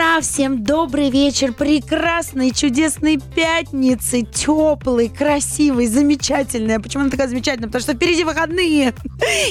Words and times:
Ура! 0.00 0.22
Всем 0.22 0.64
добрый 0.64 1.10
вечер, 1.10 1.52
прекрасной, 1.52 2.52
чудесной 2.52 3.18
пятницы, 3.18 4.22
теплый, 4.22 5.10
красивый, 5.10 5.88
замечательный. 5.88 6.76
А 6.76 6.80
почему 6.80 7.02
она 7.02 7.10
такая 7.10 7.28
замечательная? 7.28 7.68
Потому 7.68 7.82
что 7.82 7.92
впереди 7.94 8.24
выходные. 8.24 8.94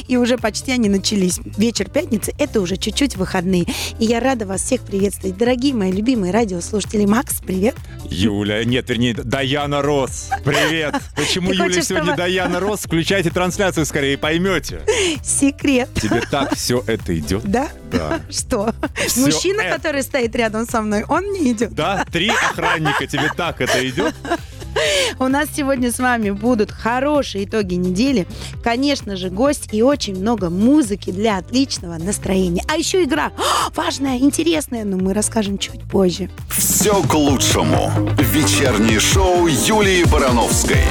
И 0.08 0.18
уже 0.18 0.40
почти 0.40 0.72
они 0.72 0.90
начались. 0.90 1.40
Вечер 1.56 1.88
пятницы– 1.88 2.34
это 2.40 2.62
уже 2.62 2.78
чуть-чуть 2.78 3.16
выходные. 3.16 3.66
И 4.00 4.06
я 4.06 4.20
рада 4.20 4.48
вас 4.48 4.64
всех 4.64 4.82
приветствовать. 4.82 5.38
Дорогие 5.38 5.76
мои 5.76 5.92
любимые 5.92 6.34
радиослушатели. 6.34 7.06
Макс, 7.06 7.42
привет. 7.42 7.76
Юля, 8.06 8.64
нет, 8.64 8.90
вернее, 8.90 9.14
Даяна 9.14 9.84
Рос. 9.84 10.32
Привет. 10.44 10.96
Почему 11.16 11.50
Ты 11.50 11.58
Юля 11.58 11.66
хочешь, 11.66 11.86
сегодня 11.86 12.14
чтобы- 12.14 12.18
Даяна 12.18 12.60
Рос? 12.60 12.80
Включайте 12.86 13.30
трансляцию 13.30 13.86
скорее, 13.86 14.18
поймете. 14.18 14.82
Секрет. 15.24 15.90
Тебе 15.94 16.24
так 16.32 16.56
все 16.56 16.84
это 16.88 17.16
идет? 17.16 17.44
Да? 17.44 17.70
Да. 17.92 18.20
Что? 18.30 18.74
Всё 19.08 19.26
Мужчина, 19.26 19.62
это. 19.62 19.76
который 19.78 20.04
стоит 20.04 20.36
рядом 20.36 20.68
со 20.68 20.82
мной, 20.82 21.04
он 21.08 21.32
не 21.32 21.52
идет. 21.52 21.74
Да, 21.74 22.06
три 22.12 22.30
охранника, 22.30 23.08
тебе 23.08 23.32
так 23.36 23.62
это 23.62 23.88
идет? 23.88 24.16
У 25.18 25.28
нас 25.28 25.50
сегодня 25.56 25.92
с 25.92 26.00
вами 26.00 26.30
будут 26.30 26.72
хорошие 26.72 27.46
итоги 27.46 27.74
недели, 27.74 28.28
конечно 28.64 29.18
же, 29.18 29.30
гость 29.30 29.70
и 29.74 29.82
очень 29.82 30.16
много 30.16 30.50
музыки 30.50 31.12
для 31.12 31.38
отличного 31.38 31.98
настроения. 31.98 32.64
А 32.68 32.78
еще 32.78 33.04
игра 33.04 33.32
О, 33.38 33.70
важная, 33.76 34.18
интересная, 34.20 34.86
но 34.86 34.98
мы 34.98 35.14
расскажем 35.14 35.58
чуть 35.58 35.84
позже. 35.84 36.30
«Все 36.50 37.02
к 37.04 37.14
лучшему». 37.14 37.92
Вечернее 38.20 39.00
шоу 39.00 39.48
Юлии 39.48 40.04
Барановской. 40.04 40.84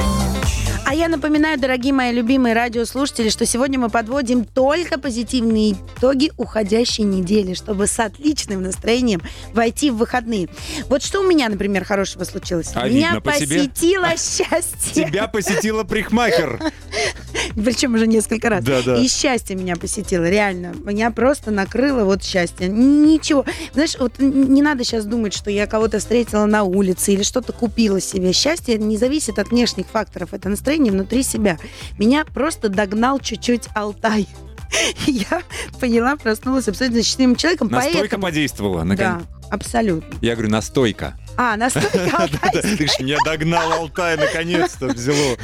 А 0.89 0.93
я 0.95 1.07
напоминаю, 1.07 1.59
дорогие 1.59 1.93
мои 1.93 2.11
любимые 2.11 2.55
радиослушатели, 2.55 3.29
что 3.29 3.45
сегодня 3.45 3.77
мы 3.77 3.89
подводим 3.91 4.43
только 4.43 4.97
позитивные 4.97 5.73
итоги 5.73 6.31
уходящей 6.35 7.03
недели, 7.03 7.53
чтобы 7.53 7.85
с 7.85 7.99
отличным 7.99 8.63
настроением 8.63 9.21
войти 9.53 9.91
в 9.91 9.97
выходные. 9.97 10.49
Вот 10.85 11.03
что 11.03 11.19
у 11.19 11.27
меня, 11.27 11.47
например, 11.47 11.85
хорошего 11.85 12.23
случилось? 12.23 12.71
А 12.73 12.89
меня 12.89 13.13
видно 13.13 13.21
по 13.21 13.33
тебе? 13.33 13.59
посетило 13.59 14.07
счастье. 14.17 15.05
Тебя 15.05 15.27
посетила 15.27 15.83
парикмахер. 15.83 16.59
Причем 17.55 17.95
уже 17.95 18.07
несколько 18.07 18.49
раз. 18.49 18.63
Да, 18.63 18.81
да. 18.81 18.95
И 18.97 19.07
счастье 19.07 19.55
меня 19.55 19.75
посетило, 19.75 20.29
реально. 20.29 20.73
Меня 20.83 21.11
просто 21.11 21.51
накрыло 21.51 22.03
вот 22.03 22.23
счастье. 22.23 22.67
Ничего. 22.67 23.45
Знаешь, 23.73 23.95
вот 23.99 24.19
не 24.19 24.61
надо 24.61 24.83
сейчас 24.83 25.05
думать, 25.05 25.33
что 25.33 25.49
я 25.49 25.67
кого-то 25.67 25.99
встретила 25.99 26.45
на 26.45 26.63
улице 26.63 27.13
или 27.13 27.23
что-то 27.23 27.53
купила 27.53 27.99
себе. 27.99 28.33
Счастье 28.33 28.77
не 28.77 28.97
зависит 28.97 29.39
от 29.39 29.49
внешних 29.49 29.87
факторов. 29.87 30.33
Это 30.33 30.49
настроение 30.49 30.91
внутри 30.91 31.23
себя. 31.23 31.57
Меня 31.97 32.25
просто 32.25 32.69
догнал 32.69 33.19
чуть-чуть 33.19 33.67
Алтай. 33.75 34.27
Я 35.07 35.41
поняла, 35.79 36.15
проснулась 36.15 36.67
абсолютно 36.67 37.03
счастливым 37.03 37.35
человеком. 37.35 37.69
Настойка 37.69 37.99
поэтому... 37.99 38.23
подействовала. 38.23 38.79
Да, 38.81 38.85
наконец. 38.85 39.27
абсолютно. 39.49 40.15
Я 40.21 40.35
говорю, 40.35 40.51
настойка. 40.51 41.17
А, 41.41 41.55
настойка 41.55 42.17
Алтай. 42.17 42.61
Ты 42.61 42.85
ж 42.85 42.99
меня 42.99 43.15
догнал, 43.23 43.71
Алтай, 43.71 44.17
наконец-то 44.17 44.87
взяло. 44.87 45.37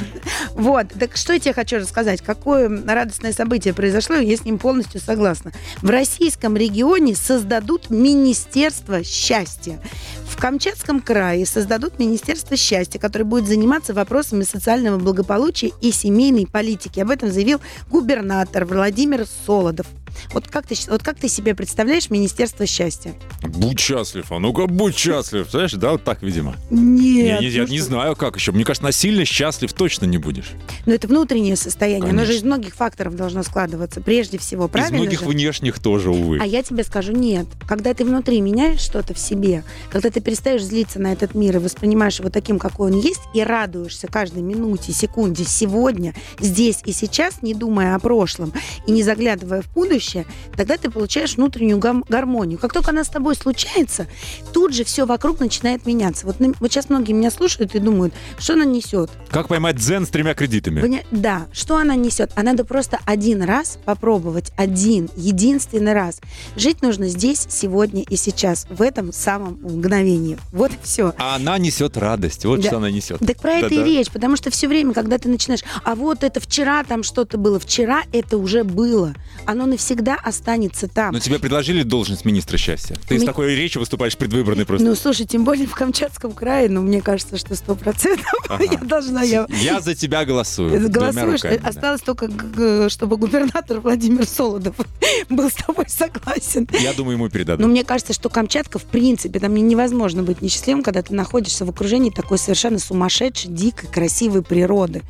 Вот, 0.50 0.88
так 0.88 1.16
что 1.16 1.32
я 1.32 1.38
тебе 1.38 1.54
хочу 1.54 1.78
рассказать? 1.78 2.20
Какое 2.20 2.68
радостное 2.86 3.32
событие 3.32 3.72
произошло, 3.72 4.16
я 4.16 4.36
с 4.36 4.44
ним 4.44 4.58
полностью 4.58 5.00
согласна. 5.00 5.52
В 5.80 5.88
российском 5.88 6.54
регионе 6.54 7.14
создадут 7.14 7.88
Министерство 7.88 9.02
счастья. 9.02 9.80
В 10.28 10.36
Камчатском 10.38 11.00
крае 11.00 11.46
создадут 11.46 11.98
Министерство 11.98 12.58
счастья, 12.58 12.98
которое 12.98 13.24
будет 13.24 13.48
заниматься 13.48 13.94
вопросами 13.94 14.42
социального 14.42 14.98
благополучия 14.98 15.72
и 15.80 15.92
семейной 15.92 16.46
политики. 16.46 17.00
Об 17.00 17.08
этом 17.08 17.32
заявил 17.32 17.62
губернатор 17.88 18.66
Владимир 18.66 19.24
Солодов. 19.46 19.86
Вот 20.32 20.48
как 20.48 20.66
ты, 20.66 20.74
вот 20.88 21.02
как 21.02 21.18
ты 21.18 21.28
себе 21.28 21.54
представляешь 21.54 22.10
Министерство 22.10 22.66
счастья? 22.66 23.14
Будь 23.42 23.78
счастлив, 23.78 24.30
а 24.30 24.38
ну-ка, 24.38 24.66
будь 24.66 24.96
счастлив. 24.96 25.48
Знаешь, 25.50 25.72
да, 25.86 25.92
вот 25.92 26.02
так, 26.02 26.20
видимо. 26.20 26.56
Нет. 26.68 27.40
Я, 27.42 27.48
я 27.48 27.62
ну 27.62 27.68
не 27.68 27.78
знаю, 27.78 28.16
как 28.16 28.34
еще. 28.34 28.50
Мне 28.50 28.64
кажется, 28.64 28.82
насильно 28.82 29.24
счастлив 29.24 29.72
точно 29.72 30.06
не 30.06 30.18
будешь. 30.18 30.50
Но 30.84 30.92
это 30.92 31.06
внутреннее 31.06 31.54
состояние. 31.54 32.10
Оно 32.10 32.22
же 32.22 32.26
Конечно. 32.26 32.40
из 32.40 32.42
многих 32.42 32.74
факторов 32.74 33.14
должно 33.14 33.44
складываться. 33.44 34.00
Прежде 34.00 34.36
всего, 34.36 34.66
правильно 34.66 34.96
Из 34.96 35.00
многих 35.00 35.20
же? 35.20 35.26
внешних 35.26 35.78
тоже, 35.78 36.10
увы. 36.10 36.40
А 36.42 36.44
я 36.44 36.64
тебе 36.64 36.82
скажу 36.82 37.12
нет. 37.12 37.46
Когда 37.68 37.94
ты 37.94 38.04
внутри 38.04 38.40
меняешь 38.40 38.80
что-то 38.80 39.14
в 39.14 39.18
себе, 39.20 39.62
когда 39.88 40.10
ты 40.10 40.20
перестаешь 40.20 40.64
злиться 40.64 40.98
на 40.98 41.12
этот 41.12 41.36
мир 41.36 41.54
и 41.54 41.60
воспринимаешь 41.60 42.18
его 42.18 42.30
таким, 42.30 42.58
какой 42.58 42.90
он 42.90 42.98
есть, 42.98 43.20
и 43.32 43.44
радуешься 43.44 44.08
каждой 44.08 44.42
минуте, 44.42 44.92
секунде, 44.92 45.44
сегодня, 45.44 46.14
здесь 46.40 46.80
и 46.84 46.90
сейчас, 46.90 47.42
не 47.42 47.54
думая 47.54 47.94
о 47.94 48.00
прошлом 48.00 48.52
и 48.88 48.90
не 48.90 49.04
заглядывая 49.04 49.62
в 49.62 49.72
будущее, 49.72 50.26
тогда 50.56 50.78
ты 50.78 50.90
получаешь 50.90 51.36
внутреннюю 51.36 51.78
гармонию. 51.78 52.58
Как 52.58 52.72
только 52.72 52.90
она 52.90 53.04
с 53.04 53.08
тобой 53.08 53.36
случается, 53.36 54.08
тут 54.52 54.74
же 54.74 54.82
все 54.82 55.06
вокруг 55.06 55.38
начинает 55.38 55.65
меняться. 55.84 56.26
Вот, 56.26 56.36
вот 56.38 56.72
сейчас 56.72 56.88
многие 56.88 57.12
меня 57.12 57.30
слушают 57.30 57.74
и 57.74 57.78
думают, 57.78 58.14
что 58.38 58.52
она 58.54 58.64
несет. 58.64 59.10
Как 59.28 59.48
поймать 59.48 59.76
дзен 59.76 60.06
с 60.06 60.10
тремя 60.10 60.34
кредитами? 60.34 60.80
Поня- 60.80 61.04
Да, 61.10 61.46
что 61.52 61.76
она 61.76 61.94
несет? 61.96 62.30
А 62.36 62.42
надо 62.42 62.64
просто 62.64 62.98
один 63.04 63.42
раз 63.42 63.78
попробовать, 63.84 64.52
один, 64.56 65.08
единственный 65.16 65.92
раз. 65.92 66.20
Жить 66.56 66.82
нужно 66.82 67.08
здесь, 67.08 67.46
сегодня 67.48 68.02
и 68.02 68.16
сейчас, 68.16 68.66
в 68.70 68.82
этом 68.82 69.12
самом 69.12 69.58
мгновении. 69.62 70.38
Вот 70.52 70.72
и 70.72 70.76
все. 70.82 71.12
А 71.18 71.36
она 71.36 71.58
несет 71.58 71.96
радость. 71.96 72.44
Вот 72.44 72.60
Да. 72.60 72.68
что 72.68 72.76
она 72.78 72.90
несет. 72.90 73.18
Так 73.20 73.38
про 73.40 73.52
это 73.54 73.66
и 73.74 73.78
Да-да. 73.78 73.84
речь, 73.86 74.10
потому 74.10 74.36
что 74.36 74.50
все 74.50 74.68
время, 74.68 74.92
когда 74.92 75.18
ты 75.18 75.28
начинаешь, 75.28 75.62
а 75.84 75.94
вот 75.94 76.22
это 76.24 76.40
вчера 76.40 76.84
там 76.84 77.02
что-то 77.02 77.38
было, 77.38 77.58
вчера 77.58 78.02
это 78.12 78.36
уже 78.38 78.64
было, 78.64 79.14
оно 79.46 79.66
навсегда 79.66 80.16
останется 80.22 80.88
там. 80.88 81.12
Но 81.12 81.20
тебе 81.20 81.38
предложили 81.38 81.82
должность 81.82 82.24
министра 82.24 82.56
счастья. 82.58 82.96
Ты 83.08 83.18
с 83.18 83.20
Ми- 83.22 83.26
такой 83.26 83.54
речью 83.54 83.80
выступаешь 83.80 84.16
предвыборной 84.16 84.66
просто. 84.66 84.86
Ну, 84.86 84.94
слушай, 84.94 85.26
тем 85.26 85.44
более 85.44 85.55
в 85.64 85.74
Камчатском 85.74 86.32
крае, 86.32 86.68
ну, 86.68 86.82
мне 86.82 87.00
кажется, 87.00 87.38
что 87.38 87.54
сто 87.54 87.74
процентов 87.74 88.26
Ага. 88.50 88.64
я 88.64 88.78
должна, 88.78 89.22
я 89.22 89.46
Я 89.48 89.80
за 89.80 89.94
тебя 89.94 90.24
голосую. 90.26 90.90
Голосуешь, 90.90 91.42
руками, 91.42 91.56
да. 91.62 91.68
осталось 91.68 92.02
только, 92.02 92.26
г- 92.28 92.44
г- 92.54 92.88
чтобы 92.90 93.16
губернатор 93.16 93.80
Владимир 93.80 94.26
Солодов 94.26 94.74
был 95.30 95.48
с 95.48 95.54
тобой 95.54 95.86
согласен. 95.88 96.68
Я 96.80 96.92
думаю, 96.92 97.14
ему 97.14 97.24
Но 97.24 97.30
передадут. 97.30 97.66
мне 97.66 97.84
кажется, 97.84 98.12
что 98.12 98.28
Камчатка, 98.28 98.78
в 98.78 98.84
принципе, 98.84 99.38
там 99.40 99.54
невозможно 99.54 100.22
быть 100.22 100.42
несчастливым, 100.42 100.82
когда 100.82 101.00
ты 101.02 101.14
находишься 101.14 101.64
в 101.64 101.70
окружении 101.70 102.10
такой 102.10 102.38
совершенно 102.38 102.78
сумасшедшей, 102.78 103.50
дикой, 103.50 103.88
красивой 103.88 104.42
природы. 104.42 105.02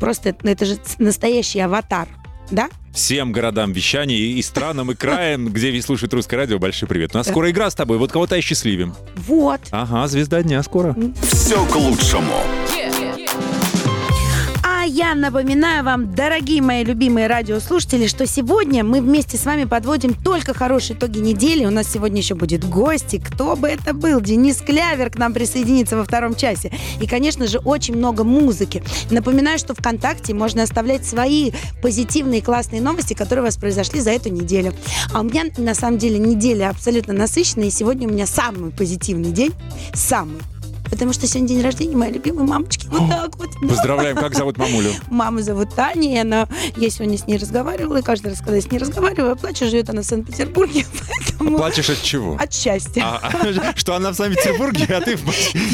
Просто 0.00 0.30
это, 0.30 0.48
это 0.48 0.64
же 0.66 0.78
настоящий 0.98 1.60
аватар. 1.60 2.08
Да? 2.50 2.68
Всем 2.92 3.32
городам 3.32 3.72
вещания 3.72 4.16
и, 4.16 4.38
и 4.38 4.42
странам, 4.42 4.90
и 4.90 4.94
краям, 4.94 5.48
где 5.52 5.80
слушают 5.82 6.14
русское 6.14 6.36
радио, 6.36 6.58
большой 6.58 6.88
привет. 6.88 7.14
У 7.14 7.18
нас 7.18 7.28
скоро 7.28 7.50
игра 7.50 7.70
с 7.70 7.74
тобой, 7.74 7.98
вот 7.98 8.12
кого-то 8.12 8.40
счастливим. 8.40 8.94
Вот. 9.16 9.60
Ага, 9.70 10.06
звезда 10.06 10.42
дня 10.42 10.62
скоро. 10.62 10.96
«Все 11.22 11.64
к 11.66 11.76
лучшему». 11.76 12.34
Я 14.96 15.16
напоминаю 15.16 15.82
вам, 15.82 16.14
дорогие 16.14 16.62
мои 16.62 16.84
любимые 16.84 17.26
радиослушатели, 17.26 18.06
что 18.06 18.28
сегодня 18.28 18.84
мы 18.84 19.00
вместе 19.00 19.36
с 19.36 19.44
вами 19.44 19.64
подводим 19.64 20.14
только 20.14 20.54
хорошие 20.54 20.96
итоги 20.96 21.18
недели. 21.18 21.64
У 21.64 21.70
нас 21.70 21.90
сегодня 21.90 22.18
еще 22.18 22.36
будет 22.36 22.64
гости. 22.64 23.18
Кто 23.18 23.56
бы 23.56 23.66
это 23.66 23.92
был? 23.92 24.20
Денис 24.20 24.58
Клявер 24.58 25.10
к 25.10 25.18
нам 25.18 25.32
присоединится 25.32 25.96
во 25.96 26.04
втором 26.04 26.36
часе. 26.36 26.70
И, 27.00 27.08
конечно 27.08 27.48
же, 27.48 27.58
очень 27.58 27.96
много 27.96 28.22
музыки. 28.22 28.84
Напоминаю, 29.10 29.58
что 29.58 29.74
ВКонтакте 29.74 30.32
можно 30.32 30.62
оставлять 30.62 31.04
свои 31.04 31.50
позитивные 31.82 32.40
классные 32.40 32.80
новости, 32.80 33.14
которые 33.14 33.42
у 33.42 33.46
вас 33.46 33.56
произошли 33.56 33.98
за 33.98 34.12
эту 34.12 34.28
неделю. 34.28 34.74
А 35.12 35.22
у 35.22 35.24
меня, 35.24 35.42
на 35.56 35.74
самом 35.74 35.98
деле, 35.98 36.20
неделя 36.20 36.70
абсолютно 36.70 37.14
насыщенная. 37.14 37.66
И 37.66 37.72
сегодня 37.72 38.06
у 38.06 38.12
меня 38.12 38.26
самый 38.26 38.70
позитивный 38.70 39.32
день. 39.32 39.54
Самый. 39.92 40.53
Потому 40.94 41.12
что 41.12 41.26
сегодня 41.26 41.48
день 41.48 41.60
рождения 41.60 41.96
моей 41.96 42.12
любимой 42.12 42.46
мамочки. 42.46 42.86
Вот 42.86 43.10
так 43.10 43.36
вот. 43.36 43.48
Поздравляем, 43.68 44.16
как 44.16 44.36
зовут 44.36 44.58
мамулю? 44.58 44.92
Маму 45.10 45.40
зовут 45.40 45.74
Таня, 45.74 46.14
и 46.14 46.16
она, 46.18 46.46
я 46.76 46.88
сегодня 46.88 47.18
с 47.18 47.26
ней 47.26 47.36
разговаривала, 47.36 47.96
и 47.96 48.02
каждый 48.02 48.28
раз, 48.28 48.38
когда 48.38 48.54
я 48.54 48.60
с 48.62 48.70
ней 48.70 48.78
разговариваю, 48.78 49.30
я 49.30 49.34
плачу, 49.34 49.66
живет 49.68 49.90
она 49.90 50.02
в 50.02 50.04
Санкт-Петербурге, 50.04 50.86
поэтому 51.08 51.58
Плачешь 51.58 51.90
от 51.90 52.00
чего? 52.00 52.36
от 52.40 52.52
счастья. 52.54 53.02
А, 53.04 53.20
а, 53.24 53.76
что 53.76 53.96
она 53.96 54.12
в 54.12 54.14
Санкт-Петербурге, 54.14 54.84
а 54.94 55.00
ты 55.00 55.16
в 55.16 55.24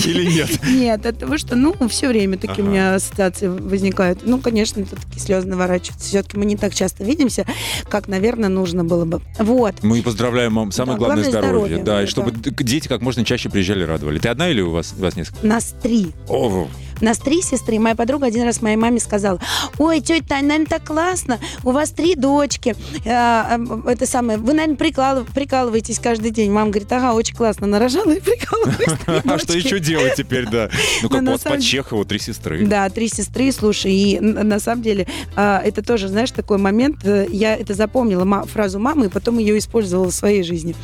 или 0.06 0.24
нет? 0.24 0.50
Нет, 0.64 1.04
от 1.04 1.18
того, 1.18 1.36
что, 1.36 1.54
ну, 1.54 1.74
все 1.90 2.08
время 2.08 2.38
такие 2.38 2.62
у 2.64 2.68
Ага. 2.68 2.70
меня 2.70 2.94
ассоциации 2.94 3.48
возникают. 3.48 4.20
Ну, 4.24 4.38
конечно, 4.38 4.80
это 4.80 4.96
такие 4.96 5.20
слезы 5.20 5.48
наворачиваются. 5.48 6.08
Все-таки 6.08 6.38
мы 6.38 6.46
не 6.46 6.56
так 6.56 6.74
часто 6.74 7.04
видимся, 7.04 7.44
как, 7.90 8.08
наверное, 8.08 8.48
нужно 8.48 8.84
было 8.84 9.04
бы. 9.04 9.20
Вот. 9.38 9.74
Мы 9.82 10.00
поздравляем 10.00 10.54
мам. 10.54 10.72
Самое 10.72 10.98
Да, 10.98 11.04
главное, 11.04 11.24
главное 11.24 11.30
здоровье. 11.42 11.76
здоровье, 11.76 11.84
Да, 11.84 12.02
и 12.04 12.06
чтобы 12.06 12.32
дети 12.32 12.88
как 12.88 13.02
можно 13.02 13.22
чаще 13.22 13.50
приезжали, 13.50 13.82
радовали. 13.84 14.18
Ты 14.18 14.28
одна 14.30 14.48
или 14.48 14.62
у 14.62 14.70
вас, 14.70 14.94
у 14.96 15.02
вас 15.10 15.16
несколько? 15.16 15.46
Нас 15.46 15.74
три. 15.82 16.12
О, 16.28 16.66
Нас 17.00 17.18
три 17.18 17.42
сестры. 17.42 17.78
Моя 17.78 17.94
подруга 17.94 18.26
один 18.26 18.44
раз 18.44 18.62
моей 18.62 18.76
маме 18.76 19.00
сказала, 19.00 19.40
ой, 19.78 20.00
тетя 20.00 20.24
Тань, 20.28 20.46
наверное, 20.46 20.66
так 20.66 20.84
классно, 20.84 21.38
у 21.64 21.70
вас 21.72 21.90
три 21.90 22.14
дочки. 22.14 22.76
А, 23.06 23.58
а, 23.58 23.90
это 23.90 24.06
самое, 24.06 24.38
вы, 24.38 24.52
наверное, 24.52 24.76
прикалыв- 24.76 25.32
прикалываетесь 25.34 25.98
каждый 25.98 26.30
день. 26.30 26.50
Мама 26.50 26.70
говорит, 26.70 26.92
ага, 26.92 27.14
очень 27.14 27.34
классно, 27.34 27.66
нарожала 27.66 28.10
и 28.12 28.20
прикалываюсь. 28.20 28.98
А 29.30 29.38
что 29.38 29.48
дочки». 29.48 29.66
еще 29.66 29.78
делать 29.80 30.14
теперь, 30.16 30.46
да? 30.48 30.70
Ну, 31.02 31.08
как 31.08 31.22
у 31.22 31.26
вас 31.26 31.42
по 31.42 31.60
Чехову 31.60 32.04
три 32.04 32.18
сестры. 32.18 32.66
Да, 32.66 32.88
три 32.90 33.08
сестры, 33.08 33.50
слушай, 33.52 33.92
и 33.92 34.20
на 34.20 34.58
самом 34.60 34.82
деле 34.82 35.06
а, 35.36 35.60
это 35.64 35.82
тоже, 35.82 36.08
знаешь, 36.08 36.30
такой 36.30 36.58
момент, 36.58 36.98
э, 37.04 37.26
я 37.30 37.56
это 37.56 37.74
запомнила, 37.74 38.24
фразу 38.46 38.78
мамы, 38.78 39.06
и 39.06 39.08
потом 39.08 39.38
ее 39.38 39.58
использовала 39.58 40.10
в 40.10 40.14
своей 40.14 40.42
жизни. 40.42 40.74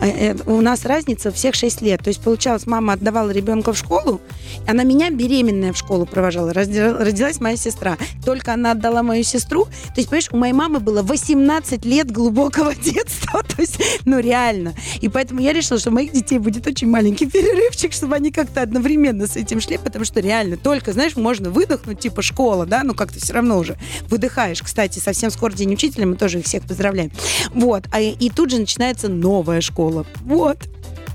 Э, 0.00 0.34
У 0.46 0.60
нас 0.60 0.84
разница 0.84 1.30
всех 1.32 1.54
6 1.54 1.82
лет, 1.82 2.02
то 2.02 2.08
есть 2.08 2.20
получалось, 2.20 2.66
мама 2.66 2.94
отдавала 2.94 3.30
ребенка 3.30 3.72
в 3.72 3.78
школу, 3.78 4.20
она 4.66 4.82
меня 4.84 5.10
беременная 5.10 5.61
в 5.70 5.76
школу 5.76 6.06
провожала, 6.06 6.52
родилась 6.52 7.40
моя 7.40 7.56
сестра, 7.56 7.96
только 8.24 8.54
она 8.54 8.72
отдала 8.72 9.02
мою 9.02 9.22
сестру, 9.22 9.66
то 9.66 9.98
есть, 9.98 10.08
понимаешь, 10.08 10.28
у 10.32 10.36
моей 10.36 10.52
мамы 10.52 10.80
было 10.80 11.02
18 11.02 11.84
лет 11.84 12.10
глубокого 12.10 12.74
детства, 12.82 13.42
то 13.42 13.60
есть, 13.62 13.78
ну 14.04 14.18
реально, 14.18 14.74
и 15.00 15.08
поэтому 15.08 15.40
я 15.40 15.52
решила, 15.52 15.78
что 15.78 15.90
у 15.90 15.92
моих 15.92 16.12
детей 16.12 16.38
будет 16.38 16.66
очень 16.66 16.88
маленький 16.88 17.26
перерывчик, 17.26 17.92
чтобы 17.92 18.16
они 18.16 18.32
как-то 18.32 18.62
одновременно 18.62 19.26
с 19.26 19.36
этим 19.36 19.60
шли, 19.60 19.78
потому 19.78 20.04
что 20.04 20.20
реально 20.20 20.56
только, 20.56 20.92
знаешь, 20.92 21.16
можно 21.16 21.50
выдохнуть, 21.50 22.00
типа 22.00 22.22
школа, 22.22 22.66
да, 22.66 22.82
ну 22.82 22.94
как-то 22.94 23.20
все 23.20 23.34
равно 23.34 23.58
уже 23.58 23.76
выдыхаешь. 24.08 24.62
Кстати, 24.62 24.98
совсем 24.98 25.30
скоро 25.30 25.52
День 25.52 25.74
учителя, 25.74 26.06
мы 26.06 26.16
тоже 26.16 26.38
их 26.38 26.46
всех 26.46 26.64
поздравляем. 26.64 27.10
Вот, 27.54 27.84
а, 27.92 28.00
и 28.00 28.30
тут 28.30 28.50
же 28.50 28.58
начинается 28.58 29.08
новая 29.08 29.60
школа. 29.60 30.06
Вот. 30.22 30.58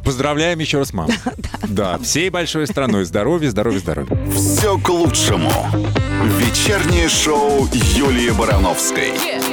Поздравляем 0.04 0.60
еще 0.60 0.80
раз 0.80 0.94
маму. 0.94 1.12
Да, 1.68 1.98
всей 2.00 2.30
большой 2.30 2.66
страной. 2.66 3.04
Здоровья, 3.06 3.50
здоровья, 3.50 3.80
здоровья. 3.80 4.18
Все 4.32 4.78
к 4.80 4.88
лучшему. 4.90 5.52
Вечернее 6.40 7.10
шоу 7.10 7.68
Юлии 7.74 8.30
Барановской. 8.32 9.12
Мы 9.12 9.47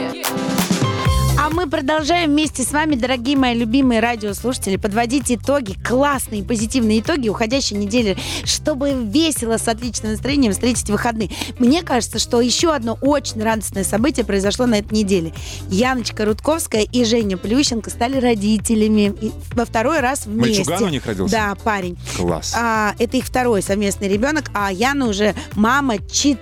продолжаем 1.74 2.30
вместе 2.30 2.62
с 2.62 2.70
вами, 2.70 2.94
дорогие 2.94 3.36
мои 3.36 3.52
любимые 3.52 3.98
радиослушатели, 3.98 4.76
подводить 4.76 5.32
итоги, 5.32 5.74
классные, 5.82 6.44
позитивные 6.44 7.00
итоги 7.00 7.28
уходящей 7.28 7.76
недели, 7.76 8.16
чтобы 8.44 8.92
весело, 8.92 9.56
с 9.56 9.66
отличным 9.66 10.12
настроением 10.12 10.52
встретить 10.52 10.88
выходные. 10.88 11.30
Мне 11.58 11.82
кажется, 11.82 12.20
что 12.20 12.40
еще 12.40 12.72
одно 12.72 12.96
очень 13.00 13.42
радостное 13.42 13.82
событие 13.82 14.24
произошло 14.24 14.66
на 14.66 14.76
этой 14.78 14.96
неделе. 14.96 15.34
Яночка 15.68 16.24
Рудковская 16.24 16.82
и 16.82 17.04
Женя 17.04 17.36
Плющенко 17.36 17.90
стали 17.90 18.20
родителями 18.20 19.12
И 19.20 19.32
во 19.52 19.64
второй 19.64 19.98
раз 19.98 20.26
вместе. 20.26 20.58
Мальчуган 20.64 20.84
у 20.84 20.88
них 20.90 21.04
родился? 21.04 21.34
Да, 21.34 21.56
парень. 21.56 21.98
Класс. 22.16 22.54
А, 22.56 22.94
это 23.00 23.16
их 23.16 23.24
второй 23.24 23.62
совместный 23.62 24.06
ребенок, 24.06 24.44
а 24.54 24.70
Яна 24.70 25.08
уже 25.08 25.34
мама 25.56 25.96
чи- 26.08 26.38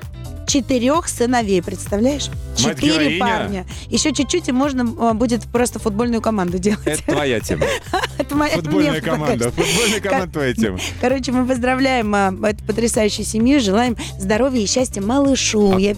четырех 0.53 1.09
сыновей, 1.09 1.63
представляешь? 1.63 2.29
Мать 2.63 2.77
Четыре 2.77 2.93
героиня. 2.95 3.19
парня. 3.21 3.67
Еще 3.89 4.13
чуть-чуть, 4.13 4.49
и 4.49 4.53
можно 4.53 4.83
а, 5.11 5.15
будет 5.15 5.45
просто 5.45 5.79
футбольную 5.79 6.21
команду 6.21 6.59
делать. 6.59 6.87
Это 6.87 7.03
твоя 7.05 7.41
тема. 7.41 7.65
Это 8.19 8.35
моя- 8.35 8.57
Футбольная 8.57 9.01
команда. 9.01 9.51
Футбольная 9.51 10.01
команда 10.01 10.33
твоя 10.33 10.53
тема. 10.55 10.79
Короче, 11.01 11.33
мы 11.33 11.47
поздравляем 11.47 12.15
а, 12.15 12.35
эту 12.47 12.63
потрясающую 12.65 13.25
семью, 13.25 13.61
желаем 13.61 13.97
здоровья 14.19 14.61
и 14.61 14.67
счастья 14.67 15.01
малышу. 15.01 15.75
А 15.77 15.81
Я- 15.81 15.97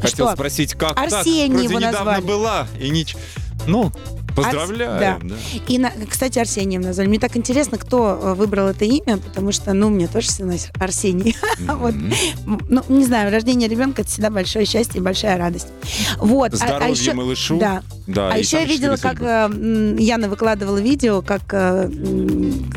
Хотел 0.00 0.32
спросить, 0.32 0.74
как 0.74 0.96
так? 0.96 1.12
Арсений 1.12 1.48
Вроде 1.50 1.64
его 1.68 1.78
недавно 1.78 1.98
назвали. 2.12 2.24
была, 2.24 2.66
и 2.80 2.90
нич... 2.90 3.14
Ну, 3.68 3.92
поздравляем. 4.34 5.28
да. 5.28 5.34
И, 5.68 5.78
на- 5.78 5.92
кстати, 6.08 6.38
Арсением 6.38 6.82
назвали. 6.82 7.08
Мне 7.08 7.18
так 7.18 7.36
интересно, 7.36 7.78
кто 7.78 8.18
э, 8.22 8.34
выбрал 8.34 8.68
это 8.68 8.84
имя, 8.84 9.18
потому 9.18 9.52
что, 9.52 9.72
ну, 9.72 9.88
мне 9.90 10.06
тоже 10.08 10.30
сын 10.30 10.52
Арсений. 10.78 11.36
Вот. 11.60 11.94
Мгм. 11.94 12.12
М, 12.46 12.60
Ну, 12.68 12.82
не 12.88 13.04
знаю, 13.04 13.30
рождение 13.32 13.68
ребенка 13.68 14.02
это 14.02 14.10
всегда 14.10 14.30
большое 14.30 14.66
счастье 14.66 15.00
и 15.00 15.02
большая 15.02 15.36
радость. 15.38 15.68
Вот. 16.18 16.52
А- 16.52 16.54
а 16.54 16.56
Здоровья 16.56 16.88
еще- 16.92 17.12
малышу. 17.14 17.58
Да. 17.58 17.82
Да, 18.06 18.30
а 18.32 18.36
еще 18.38 18.58
я 18.58 18.64
видела, 18.64 18.96
как 18.96 19.20
э, 19.22 19.94
Яна 19.98 20.28
выкладывала 20.28 20.78
видео, 20.78 21.22
как, 21.22 21.42
э, 21.52 21.88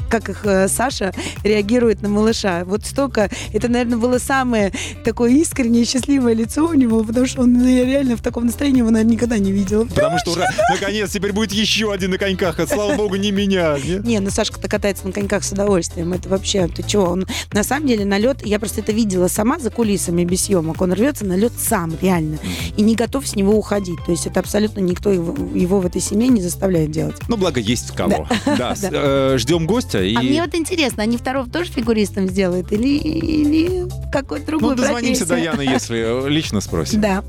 как 0.09 0.29
их 0.29 0.45
э, 0.45 0.67
Саша 0.67 1.13
реагирует 1.43 2.01
на 2.01 2.09
малыша. 2.09 2.63
Вот 2.65 2.85
столько, 2.85 3.29
это, 3.51 3.67
наверное, 3.67 3.97
было 3.97 4.19
самое 4.19 4.71
такое 5.03 5.31
искреннее, 5.31 5.85
счастливое 5.85 6.33
лицо 6.33 6.65
у 6.67 6.73
него, 6.73 7.03
потому 7.03 7.25
что 7.25 7.41
он 7.41 7.53
ну, 7.53 7.65
реально 7.65 8.15
в 8.17 8.21
таком 8.21 8.45
настроении 8.45 8.79
его, 8.79 8.91
наверное, 8.91 9.13
никогда 9.13 9.37
не 9.39 9.51
видела. 9.51 9.85
Потому 9.85 10.19
что, 10.19 10.31
ура, 10.31 10.47
наконец, 10.69 11.09
теперь 11.11 11.33
будет 11.33 11.44
еще 11.51 11.91
один 11.91 12.11
на 12.11 12.17
коньках, 12.17 12.59
а 12.59 12.67
слава 12.67 12.95
богу, 12.95 13.15
не 13.15 13.31
меня. 13.31 13.77
не? 13.77 13.95
Не, 14.15 14.19
ну 14.19 14.29
Сашка-то 14.29 14.67
катается 14.67 15.05
на 15.05 15.11
коньках 15.11 15.43
с 15.43 15.51
удовольствием. 15.51 16.13
Это 16.13 16.29
вообще, 16.29 16.67
ты 16.67 16.83
чего? 16.83 17.05
Он, 17.05 17.25
на 17.51 17.63
самом 17.63 17.87
деле 17.87 18.05
на 18.05 18.17
лед, 18.17 18.45
я 18.45 18.59
просто 18.59 18.81
это 18.81 18.91
видела 18.91 19.27
сама 19.27 19.59
за 19.59 19.69
кулисами 19.69 20.23
без 20.23 20.45
съемок. 20.45 20.81
Он 20.81 20.93
рвется 20.93 21.25
на 21.25 21.35
лед 21.35 21.53
сам, 21.57 21.93
реально. 22.01 22.37
И 22.77 22.81
не 22.81 22.95
готов 22.95 23.27
с 23.27 23.35
него 23.35 23.57
уходить. 23.57 23.99
То 24.05 24.11
есть 24.11 24.25
это 24.27 24.39
абсолютно 24.39 24.79
никто 24.79 25.11
его, 25.11 25.35
его 25.53 25.79
в 25.79 25.85
этой 25.85 26.01
семье 26.01 26.27
не 26.29 26.41
заставляет 26.41 26.91
делать. 26.91 27.15
Ну, 27.27 27.37
благо, 27.37 27.59
есть 27.59 27.91
кого. 27.91 28.27
Да, 28.45 28.75
э, 28.81 29.37
ждем 29.37 29.65
гостя. 29.65 29.99
А 29.99 30.21
мне 30.21 30.41
вот 30.41 30.55
интересно, 30.55 31.03
они 31.03 31.17
второго 31.17 31.49
тоже 31.49 31.71
фигуристом 31.71 32.27
сделают 32.27 32.71
или, 32.71 33.85
какой-то 34.11 34.45
другой 34.45 34.75
Ну, 34.75 34.75
дозвонимся 34.75 35.25
до 35.25 35.35
профессии? 35.35 35.45
Яны, 35.45 35.61
если 35.61 36.29
лично 36.29 36.61
спросим. 36.61 37.01
Да, 37.01 37.23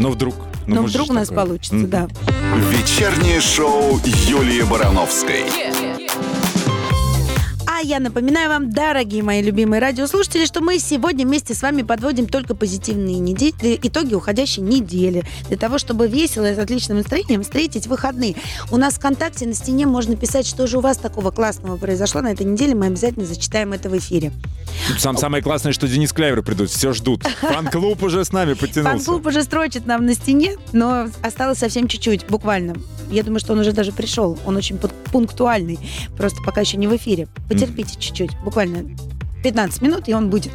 Но 0.00 0.10
вдруг. 0.10 0.34
ну, 0.66 0.76
но 0.76 0.80
может 0.82 0.94
вдруг 0.96 1.10
у 1.10 1.12
нас 1.12 1.28
такое. 1.28 1.44
получится, 1.44 1.74
Мгм. 1.74 1.90
да. 1.90 2.08
Вечернее 2.70 3.40
шоу 3.40 4.00
Юлии 4.04 4.62
Барановской. 4.62 5.44
А 5.44 5.89
я 7.80 7.98
напоминаю 8.00 8.48
вам, 8.48 8.70
дорогие 8.70 9.22
мои 9.22 9.42
любимые 9.42 9.80
радиослушатели, 9.80 10.44
что 10.44 10.60
мы 10.60 10.78
сегодня 10.78 11.26
вместе 11.26 11.54
с 11.54 11.62
вами 11.62 11.82
подводим 11.82 12.26
только 12.26 12.54
позитивные 12.54 13.18
недели, 13.18 13.78
итоги 13.82 14.14
уходящей 14.14 14.62
недели, 14.62 15.24
для 15.48 15.56
того, 15.56 15.78
чтобы 15.78 16.06
весело 16.06 16.50
и 16.50 16.54
с 16.54 16.58
отличным 16.58 16.98
настроением 16.98 17.42
встретить 17.42 17.86
выходные. 17.86 18.36
У 18.70 18.76
нас 18.76 18.94
ВКонтакте 18.94 19.46
на 19.46 19.54
стене 19.54 19.86
можно 19.86 20.14
писать, 20.16 20.46
что 20.46 20.66
же 20.66 20.78
у 20.78 20.80
вас 20.80 20.98
такого 20.98 21.30
классного 21.30 21.76
произошло 21.76 22.20
на 22.20 22.32
этой 22.32 22.44
неделе. 22.44 22.74
Мы 22.74 22.86
обязательно 22.86 23.24
зачитаем 23.24 23.72
это 23.72 23.88
в 23.88 23.96
эфире. 23.96 24.32
Сам, 24.98 25.16
самое 25.16 25.42
классное, 25.42 25.72
что 25.72 25.88
Денис 25.88 26.12
Клявер 26.12 26.42
придут, 26.42 26.70
все 26.70 26.92
ждут. 26.92 27.22
Фан-клуб 27.40 28.02
уже 28.02 28.24
с 28.24 28.32
нами 28.32 28.52
подтянулся. 28.54 29.04
Фан-клуб 29.04 29.26
уже 29.26 29.42
строчит 29.42 29.86
нам 29.86 30.04
на 30.04 30.14
стене, 30.14 30.56
но 30.72 31.08
осталось 31.22 31.58
совсем 31.58 31.88
чуть-чуть, 31.88 32.26
буквально. 32.26 32.76
Я 33.10 33.22
думаю, 33.22 33.40
что 33.40 33.54
он 33.54 33.60
уже 33.60 33.72
даже 33.72 33.90
пришел. 33.92 34.38
Он 34.46 34.56
очень 34.56 34.76
пун- 34.76 34.92
пунктуальный, 35.10 35.78
просто 36.16 36.40
пока 36.44 36.60
еще 36.60 36.76
не 36.76 36.86
в 36.86 36.94
эфире. 36.96 37.26
Потерпите 37.48 37.69
чуть-чуть, 37.76 38.38
буквально 38.44 38.96
15 39.42 39.82
минут, 39.82 40.08
и 40.08 40.14
он 40.14 40.30
будет. 40.30 40.52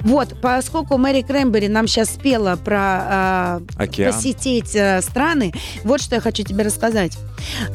Вот, 0.00 0.34
поскольку 0.40 0.98
Мэри 0.98 1.22
Крэмбери 1.22 1.68
нам 1.68 1.86
сейчас 1.86 2.10
спела 2.10 2.56
про 2.56 3.60
Океан. 3.76 4.12
посетить 4.12 4.76
а, 4.76 5.00
страны, 5.00 5.52
вот 5.82 6.00
что 6.00 6.16
я 6.16 6.20
хочу 6.20 6.42
тебе 6.42 6.64
рассказать. 6.64 7.16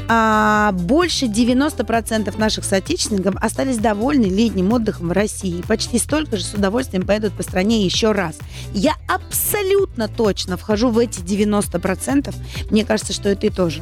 А, 0.08 0.72
больше 0.74 1.26
90% 1.26 2.38
наших 2.38 2.66
соотечественников 2.66 3.36
остались 3.42 3.78
довольны 3.78 4.26
летним 4.26 4.72
отдыхом 4.74 5.10
в 5.10 5.12
России. 5.12 5.64
Почти 5.68 5.98
столько 5.98 6.38
же 6.38 6.44
с 6.44 6.54
удовольствием 6.54 7.06
поедут 7.06 7.34
по 7.34 7.44
стране 7.44 7.84
еще 7.84 8.12
раз. 8.12 8.38
Я 8.74 8.96
абсолютно 9.08 10.08
точно 10.08 10.58
вхожу 10.58 10.90
в 10.90 11.00
эти 11.00 11.20
90%. 11.22 12.34
Мне 12.70 12.86
кажется, 12.86 13.14
что 13.14 13.32
и 13.32 13.36
ты 13.36 13.50
тоже. 13.50 13.82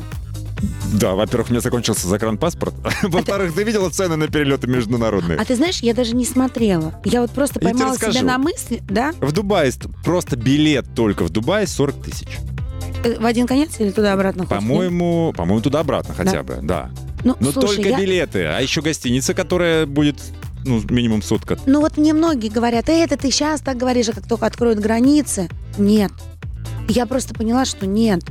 Да, 0.93 1.13
во-первых, 1.15 1.49
у 1.49 1.51
меня 1.51 1.61
закончился 1.61 2.07
загранпаспорт. 2.07 2.73
Во-вторых, 3.03 3.53
ты 3.53 3.63
видела 3.63 3.89
цены 3.89 4.15
на 4.15 4.27
перелеты 4.27 4.67
международные? 4.67 5.37
А 5.37 5.45
ты 5.45 5.55
знаешь, 5.55 5.79
я 5.81 5.93
даже 5.93 6.15
не 6.15 6.25
смотрела. 6.25 6.93
Я 7.05 7.21
вот 7.21 7.31
просто 7.31 7.59
поймала 7.59 7.95
себя 7.97 8.21
на 8.23 8.37
мысли, 8.37 8.81
да? 8.89 9.13
В 9.19 9.31
Дубае 9.31 9.71
ст- 9.71 9.87
просто 10.03 10.35
билет 10.35 10.85
только 10.95 11.23
в 11.23 11.29
Дубае 11.29 11.67
40 11.67 12.03
тысяч. 12.03 12.27
Э, 13.03 13.19
В 13.19 13.25
один 13.25 13.45
конец 13.47 13.79
или 13.79 13.91
туда-обратно? 13.91 14.45
По-моему, 14.45 15.33
по-моему, 15.35 15.61
туда-обратно 15.61 16.15
хотя 16.15 16.41
бы, 16.43 16.59
да. 16.63 16.89
Ну, 17.23 17.35
Но 17.39 17.51
слушай, 17.51 17.75
только 17.77 17.89
я- 17.89 17.97
билеты, 17.99 18.45
а 18.45 18.59
еще 18.61 18.81
гостиница, 18.81 19.33
которая 19.33 19.85
будет, 19.85 20.15
ну, 20.65 20.81
минимум 20.89 21.21
сутка. 21.21 21.57
Ну 21.65 21.81
вот 21.81 21.97
мне 21.97 22.13
многие 22.13 22.49
говорят, 22.49 22.89
«Э, 22.89 23.03
это 23.03 23.17
ты 23.17 23.29
сейчас 23.31 23.61
так 23.61 23.77
говоришь, 23.77 24.09
а 24.09 24.13
как 24.13 24.27
только 24.27 24.45
откроют 24.45 24.79
границы. 24.79 25.49
Нет. 25.77 26.11
Я 26.87 27.05
просто 27.05 27.33
поняла, 27.35 27.65
что 27.65 27.85
нет. 27.85 28.21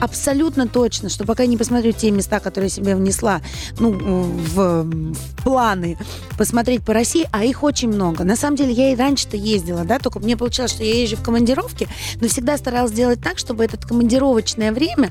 Абсолютно 0.00 0.68
точно, 0.68 1.08
что 1.08 1.24
пока 1.24 1.46
не 1.46 1.56
посмотрю 1.56 1.92
те 1.92 2.10
места, 2.10 2.40
которые 2.40 2.68
я 2.68 2.74
себе 2.74 2.94
внесла 2.96 3.40
ну, 3.78 3.92
в, 3.92 4.82
в 4.84 5.42
планы 5.42 5.98
посмотреть 6.36 6.82
по 6.84 6.92
России, 6.92 7.28
а 7.32 7.44
их 7.44 7.62
очень 7.62 7.88
много. 7.88 8.24
На 8.24 8.36
самом 8.36 8.56
деле 8.56 8.72
я 8.72 8.92
и 8.92 8.96
раньше-то 8.96 9.36
ездила, 9.36 9.84
да, 9.84 9.98
только 9.98 10.20
мне 10.20 10.36
получалось, 10.36 10.72
что 10.72 10.84
я 10.84 11.02
езжу 11.02 11.16
в 11.16 11.22
командировке, 11.22 11.88
но 12.20 12.28
всегда 12.28 12.56
старалась 12.56 12.92
сделать 12.92 13.20
так, 13.20 13.38
чтобы 13.38 13.64
это 13.64 13.76
командировочное 13.76 14.72
время 14.72 15.10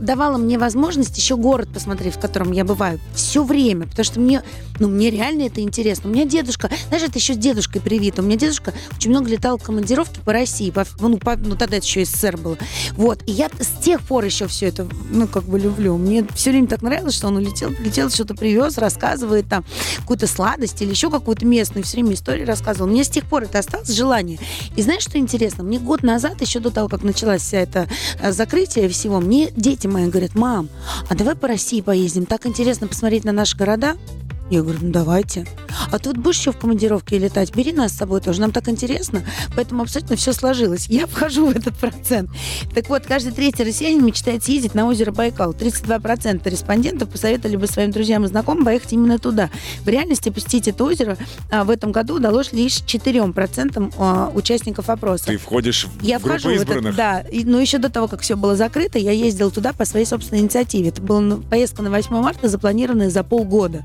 давало 0.00 0.38
мне 0.38 0.58
возможность 0.58 1.16
еще 1.16 1.36
город 1.36 1.68
посмотреть, 1.72 2.14
в 2.14 2.20
котором 2.20 2.52
я 2.52 2.64
бываю. 2.64 2.98
Все 3.14 3.42
время, 3.44 3.86
потому 3.86 4.04
что 4.04 4.20
мне, 4.20 4.42
ну, 4.78 4.88
мне 4.88 5.10
реально 5.10 5.42
это 5.42 5.60
интересно. 5.60 6.10
У 6.10 6.12
меня 6.12 6.24
дедушка, 6.24 6.70
знаешь, 6.88 7.04
это 7.04 7.18
еще 7.18 7.34
с 7.34 7.36
дедушкой 7.36 7.80
привито. 7.80 8.22
У 8.22 8.24
меня 8.24 8.36
дедушка 8.36 8.72
очень 8.96 9.10
много 9.10 9.28
летал 9.28 9.58
в 9.58 9.62
командировки 9.62 10.20
по 10.24 10.32
России, 10.32 10.70
по- 10.70 10.86
ну, 11.00 11.18
по- 11.18 11.36
ну, 11.36 11.56
тогда 11.56 11.76
это 11.76 11.86
еще 11.86 12.04
СССР 12.04 12.36
было. 12.36 12.58
Вот, 12.92 13.20
и 13.26 13.32
я 13.32 13.48
с 13.60 13.82
тех 13.82 13.91
тех 13.92 14.00
пор 14.00 14.24
еще 14.24 14.46
все 14.46 14.68
это, 14.68 14.88
ну, 15.10 15.28
как 15.28 15.44
бы 15.44 15.58
люблю. 15.58 15.98
Мне 15.98 16.26
все 16.34 16.50
время 16.50 16.66
так 16.66 16.80
нравилось, 16.80 17.14
что 17.14 17.26
он 17.26 17.36
улетел, 17.36 17.74
прилетел, 17.74 18.08
что-то 18.08 18.34
привез, 18.34 18.78
рассказывает 18.78 19.46
там 19.48 19.66
какую-то 19.98 20.26
сладость 20.26 20.80
или 20.80 20.88
еще 20.88 21.10
какую-то 21.10 21.44
местную, 21.44 21.84
все 21.84 21.98
время 21.98 22.14
истории 22.14 22.46
рассказывал. 22.46 22.88
Мне 22.88 23.04
с 23.04 23.10
тех 23.10 23.26
пор 23.26 23.42
это 23.42 23.58
осталось 23.58 23.90
желание. 23.90 24.38
И 24.76 24.82
знаешь, 24.82 25.02
что 25.02 25.18
интересно? 25.18 25.62
Мне 25.62 25.78
год 25.78 26.02
назад, 26.02 26.40
еще 26.40 26.58
до 26.58 26.70
того, 26.70 26.88
как 26.88 27.02
началась 27.02 27.42
вся 27.42 27.58
эта 27.58 27.86
э, 28.18 28.32
закрытие 28.32 28.88
всего, 28.88 29.20
мне 29.20 29.50
дети 29.54 29.86
мои 29.86 30.06
говорят, 30.06 30.34
мам, 30.36 30.70
а 31.10 31.14
давай 31.14 31.34
по 31.34 31.46
России 31.46 31.82
поездим, 31.82 32.24
так 32.24 32.46
интересно 32.46 32.86
посмотреть 32.86 33.24
на 33.24 33.32
наши 33.32 33.58
города. 33.58 33.96
Я 34.52 34.60
говорю, 34.60 34.80
ну 34.82 34.90
давайте. 34.92 35.46
А 35.90 35.98
тут 35.98 36.18
будешь 36.18 36.38
еще 36.38 36.52
в 36.52 36.58
командировке 36.58 37.16
летать, 37.16 37.56
бери 37.56 37.72
нас 37.72 37.92
с 37.92 37.96
собой 37.96 38.20
тоже, 38.20 38.42
нам 38.42 38.52
так 38.52 38.68
интересно. 38.68 39.22
Поэтому 39.56 39.82
абсолютно 39.82 40.14
все 40.14 40.34
сложилось. 40.34 40.88
Я 40.88 41.06
вхожу 41.08 41.46
в 41.46 41.56
этот 41.56 41.74
процент. 41.74 42.28
Так 42.74 42.90
вот, 42.90 43.04
каждый 43.06 43.32
третий 43.32 43.64
россиянин 43.64 44.04
мечтает 44.04 44.44
съездить 44.44 44.74
на 44.74 44.86
озеро 44.86 45.10
Байкал. 45.10 45.52
32% 45.52 46.50
респондентов 46.50 47.08
посоветовали 47.08 47.56
бы 47.56 47.66
своим 47.66 47.92
друзьям 47.92 48.26
и 48.26 48.28
знакомым 48.28 48.66
поехать 48.66 48.92
именно 48.92 49.18
туда. 49.18 49.48
В 49.84 49.88
реальности 49.88 50.28
посетить 50.28 50.68
это 50.68 50.84
озеро 50.84 51.16
а, 51.50 51.64
в 51.64 51.70
этом 51.70 51.90
году 51.90 52.16
удалось 52.16 52.52
лишь 52.52 52.82
4% 52.82 53.94
а, 53.96 54.30
участников 54.34 54.90
опроса. 54.90 55.24
Ты 55.28 55.38
входишь 55.38 55.86
в 55.86 56.02
Я 56.04 56.18
группу 56.18 56.36
вхожу 56.36 56.50
в 56.50 56.60
избранных. 56.60 56.92
этот, 56.92 56.96
да. 56.96 57.24
Но 57.50 57.58
еще 57.58 57.78
до 57.78 57.88
того, 57.88 58.06
как 58.06 58.20
все 58.20 58.36
было 58.36 58.54
закрыто, 58.54 58.98
я 58.98 59.12
ездила 59.12 59.50
туда 59.50 59.72
по 59.72 59.86
своей 59.86 60.04
собственной 60.04 60.42
инициативе. 60.42 60.90
Это 60.90 61.00
была 61.00 61.38
поездка 61.38 61.80
на 61.80 61.88
8 61.88 62.14
марта, 62.16 62.50
запланированная 62.50 63.08
за 63.08 63.24
полгода. 63.24 63.82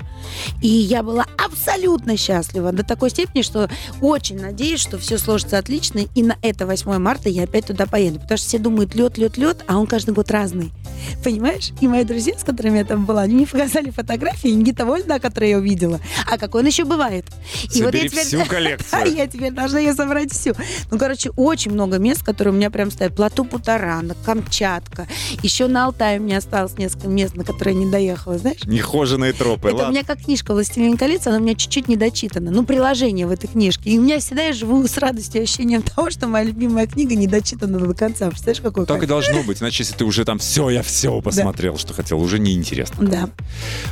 И 0.60 0.68
я 0.68 1.02
была 1.02 1.26
абсолютно 1.36 2.16
счастлива 2.16 2.72
до 2.72 2.82
такой 2.82 3.10
степени, 3.10 3.42
что 3.42 3.70
очень 4.00 4.40
надеюсь, 4.40 4.80
что 4.80 4.98
все 4.98 5.18
сложится 5.18 5.58
отлично, 5.58 6.00
и 6.14 6.22
на 6.22 6.36
это 6.42 6.66
8 6.66 6.98
марта 6.98 7.28
я 7.28 7.44
опять 7.44 7.66
туда 7.66 7.86
поеду. 7.86 8.20
Потому 8.20 8.38
что 8.38 8.48
все 8.48 8.58
думают, 8.58 8.94
лед, 8.94 9.18
лед, 9.18 9.36
лед, 9.36 9.64
а 9.66 9.78
он 9.78 9.86
каждый 9.86 10.14
год 10.14 10.30
разный. 10.30 10.72
Понимаешь? 11.24 11.72
И 11.80 11.88
мои 11.88 12.04
друзья, 12.04 12.38
с 12.38 12.44
которыми 12.44 12.78
я 12.78 12.84
там 12.84 13.04
была, 13.04 13.22
они 13.22 13.34
мне 13.34 13.46
показали 13.46 13.90
фотографии 13.90 14.48
не 14.48 14.72
того 14.72 14.96
льда, 14.96 15.18
который 15.18 15.50
я 15.50 15.58
увидела, 15.58 16.00
а 16.30 16.38
какой 16.38 16.62
он 16.62 16.66
еще 16.66 16.84
бывает. 16.84 17.26
Собери 17.70 18.08
всю 18.08 18.44
коллекцию. 18.48 19.14
я 19.14 19.26
теперь 19.26 19.52
должна 19.52 19.78
ее 19.80 19.94
собрать 19.94 20.32
всю. 20.32 20.54
Ну, 20.90 20.98
короче, 20.98 21.30
очень 21.36 21.72
много 21.72 21.98
мест, 21.98 22.22
которые 22.22 22.54
у 22.54 22.56
меня 22.56 22.70
прям 22.70 22.90
стоят. 22.90 23.14
Плато 23.14 23.44
Путарана, 23.44 24.14
Камчатка. 24.24 25.06
Еще 25.42 25.66
на 25.66 25.86
Алтае 25.86 26.20
у 26.20 26.22
меня 26.22 26.38
осталось 26.38 26.76
несколько 26.78 27.08
мест, 27.08 27.34
на 27.34 27.44
которые 27.44 27.76
я 27.76 27.84
не 27.84 27.90
доехала, 27.90 28.38
знаешь? 28.38 28.64
Нехоженные 28.64 29.32
тропы. 29.32 29.70
Это 29.70 29.88
у 29.88 29.90
меня 29.90 30.04
как 30.04 30.22
книжка 30.22 30.52
«Властелин 30.52 30.96
колец», 30.96 31.26
она 31.26 31.38
у 31.38 31.40
меня 31.40 31.54
чуть-чуть 31.54 31.88
не 31.88 31.96
дочитана. 31.96 32.50
Ну, 32.50 32.64
приложение 32.64 33.26
в 33.26 33.30
этой 33.30 33.48
книжке. 33.48 33.90
И 33.90 33.98
у 33.98 34.02
меня 34.02 34.18
всегда 34.18 34.42
я 34.42 34.52
живу 34.52 34.86
с 34.86 34.96
радостью 34.98 35.40
и 35.40 35.44
ощущением 35.44 35.82
того, 35.94 36.10
что 36.10 36.26
моя 36.26 36.44
любимая 36.44 36.86
книга 36.86 37.14
не 37.14 37.26
дочитана 37.26 37.78
до 37.78 37.94
конца. 37.94 38.28
Представляешь, 38.28 38.60
какой 38.60 38.86
Так 38.86 39.02
и 39.02 39.06
должно 39.06 39.42
быть. 39.42 39.62
Иначе, 39.62 39.82
если 39.82 39.94
ты 39.94 40.04
уже 40.04 40.24
там 40.24 40.38
все, 40.38 40.70
я 40.70 40.82
все 40.82 40.97
посмотрел, 41.22 41.78
что 41.78 41.94
хотел, 41.94 42.20
уже 42.20 42.38
неинтересно. 42.38 43.06
Да. 43.06 43.30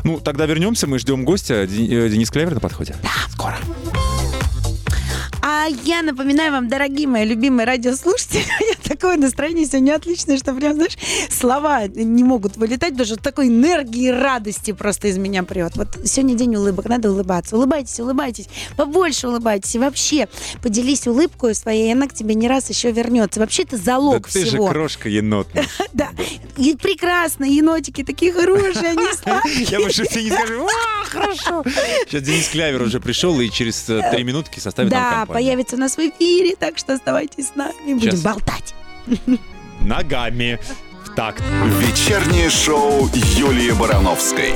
Ну, 0.04 0.20
тогда 0.20 0.46
вернемся, 0.46 0.86
мы 0.86 0.98
ждем 0.98 1.24
гостя. 1.24 1.54
Э, 1.54 1.66
Денис 1.66 2.30
Клявер 2.30 2.54
на 2.54 2.60
подходе. 2.60 2.94
Да, 3.02 3.10
скоро. 3.32 3.56
А 5.42 5.66
я 5.84 6.02
напоминаю 6.02 6.50
вам, 6.50 6.68
дорогие 6.68 7.06
мои 7.06 7.24
любимые 7.24 7.66
радиослушатели, 7.66 8.44
такое 8.88 9.16
настроение 9.16 9.66
сегодня 9.66 9.94
отличное, 9.94 10.36
что 10.38 10.54
прям, 10.54 10.74
знаешь, 10.74 10.96
слова 11.30 11.86
не 11.86 12.24
могут 12.24 12.56
вылетать, 12.56 12.96
даже 12.96 13.16
такой 13.16 13.48
энергии 13.48 14.08
радости 14.08 14.72
просто 14.72 15.08
из 15.08 15.18
меня 15.18 15.42
прет. 15.42 15.76
Вот 15.76 15.88
сегодня 16.04 16.34
день 16.34 16.56
улыбок, 16.56 16.86
надо 16.86 17.10
улыбаться. 17.10 17.56
Улыбайтесь, 17.56 17.98
улыбайтесь, 18.00 18.48
побольше 18.76 19.28
улыбайтесь. 19.28 19.74
И 19.74 19.78
вообще, 19.78 20.28
поделись 20.62 21.06
улыбкой 21.06 21.54
своей, 21.54 21.88
и 21.88 21.92
она 21.92 22.06
к 22.06 22.14
тебе 22.14 22.34
не 22.34 22.48
раз 22.48 22.68
еще 22.70 22.90
вернется. 22.92 23.40
Вообще, 23.40 23.62
это 23.64 23.76
залог 23.76 24.22
Да 24.22 24.32
ты 24.32 24.40
же 24.40 24.46
всего. 24.46 24.68
крошка 24.68 25.08
енотная. 25.08 25.64
Да, 25.92 26.10
и 26.58 26.76
прекрасно, 26.76 27.44
енотики 27.44 28.04
такие 28.04 28.32
хорошие, 28.32 28.90
они 28.90 29.06
сладкие. 29.22 29.64
Я 29.70 29.80
больше 29.80 30.04
тебе 30.06 30.24
не 30.24 30.30
скажу. 30.30 30.66
«А, 30.66 31.04
хорошо. 31.04 31.64
Сейчас 32.06 32.22
Денис 32.22 32.48
Клявер 32.48 32.82
уже 32.82 33.00
пришел 33.00 33.38
и 33.40 33.48
через 33.50 33.88
э, 33.88 34.10
три 34.12 34.24
минутки 34.24 34.60
составит 34.60 34.90
Да, 34.90 35.24
появится 35.26 35.76
у 35.76 35.78
нас 35.78 35.96
в 35.96 36.00
эфире, 36.00 36.54
так 36.56 36.76
что 36.78 36.94
оставайтесь 36.94 37.48
с 37.48 37.54
нами, 37.54 37.94
будем 37.94 38.20
болтать. 38.20 38.74
Ногами. 39.80 40.58
В 41.04 41.14
такт. 41.14 41.42
Вечернее 41.80 42.50
шоу 42.50 43.08
Юлии 43.14 43.72
Барановской. 43.72 44.54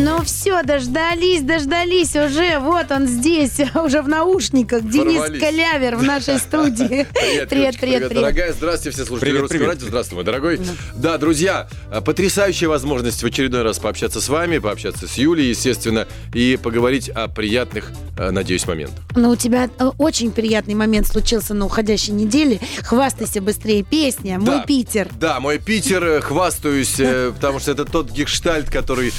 Ну 0.00 0.22
все, 0.22 0.62
дождались, 0.62 1.42
дождались 1.42 2.14
уже. 2.14 2.60
Вот 2.60 2.92
он 2.92 3.08
здесь, 3.08 3.58
уже 3.74 4.00
в 4.00 4.06
наушниках. 4.08 4.88
Денис 4.88 5.18
Ворвались. 5.18 5.40
Калявер 5.40 5.96
в 5.96 6.02
нашей 6.04 6.38
студии. 6.38 7.04
Привет, 7.12 7.48
Привет, 7.48 7.48
привет, 7.48 7.78
привет. 7.80 8.12
Дорогая, 8.14 8.52
здравствуйте, 8.52 8.94
все 8.94 9.04
слушатели 9.04 9.30
Привет, 9.30 9.42
Русского 9.42 9.58
привет. 9.58 9.74
радио. 9.74 9.88
Здравствуй, 9.88 10.14
мой 10.16 10.24
дорогой. 10.24 10.60
Да, 10.94 11.18
друзья, 11.18 11.68
э, 11.90 12.00
потрясающая 12.00 12.68
возможность 12.68 13.24
в 13.24 13.26
очередной 13.26 13.62
раз 13.62 13.80
пообщаться 13.80 14.20
с 14.20 14.28
вами, 14.28 14.58
пообщаться 14.58 15.08
с 15.08 15.14
Юлей, 15.14 15.48
естественно, 15.48 16.06
и 16.32 16.56
поговорить 16.62 17.08
о 17.08 17.26
приятных, 17.26 17.90
э, 18.16 18.30
надеюсь, 18.30 18.68
моментах. 18.68 19.02
Ну, 19.16 19.30
у 19.30 19.36
тебя 19.36 19.68
э, 19.80 19.90
очень 19.98 20.30
приятный 20.30 20.74
момент 20.74 21.08
случился 21.08 21.54
на 21.54 21.66
уходящей 21.66 22.12
неделе. 22.12 22.60
Хвастайся 22.84 23.40
быстрее, 23.40 23.82
песня 23.82 24.38
«Мой 24.38 24.58
Да. 24.58 24.62
Питер». 24.62 25.08
Да, 25.18 25.40
мой 25.40 25.58
Питер, 25.58 26.20
хвастаюсь, 26.20 27.00
потому 27.34 27.58
что 27.58 27.72
это 27.72 27.84
тот 27.84 28.12
гештальт, 28.12 28.70
который 28.70 29.12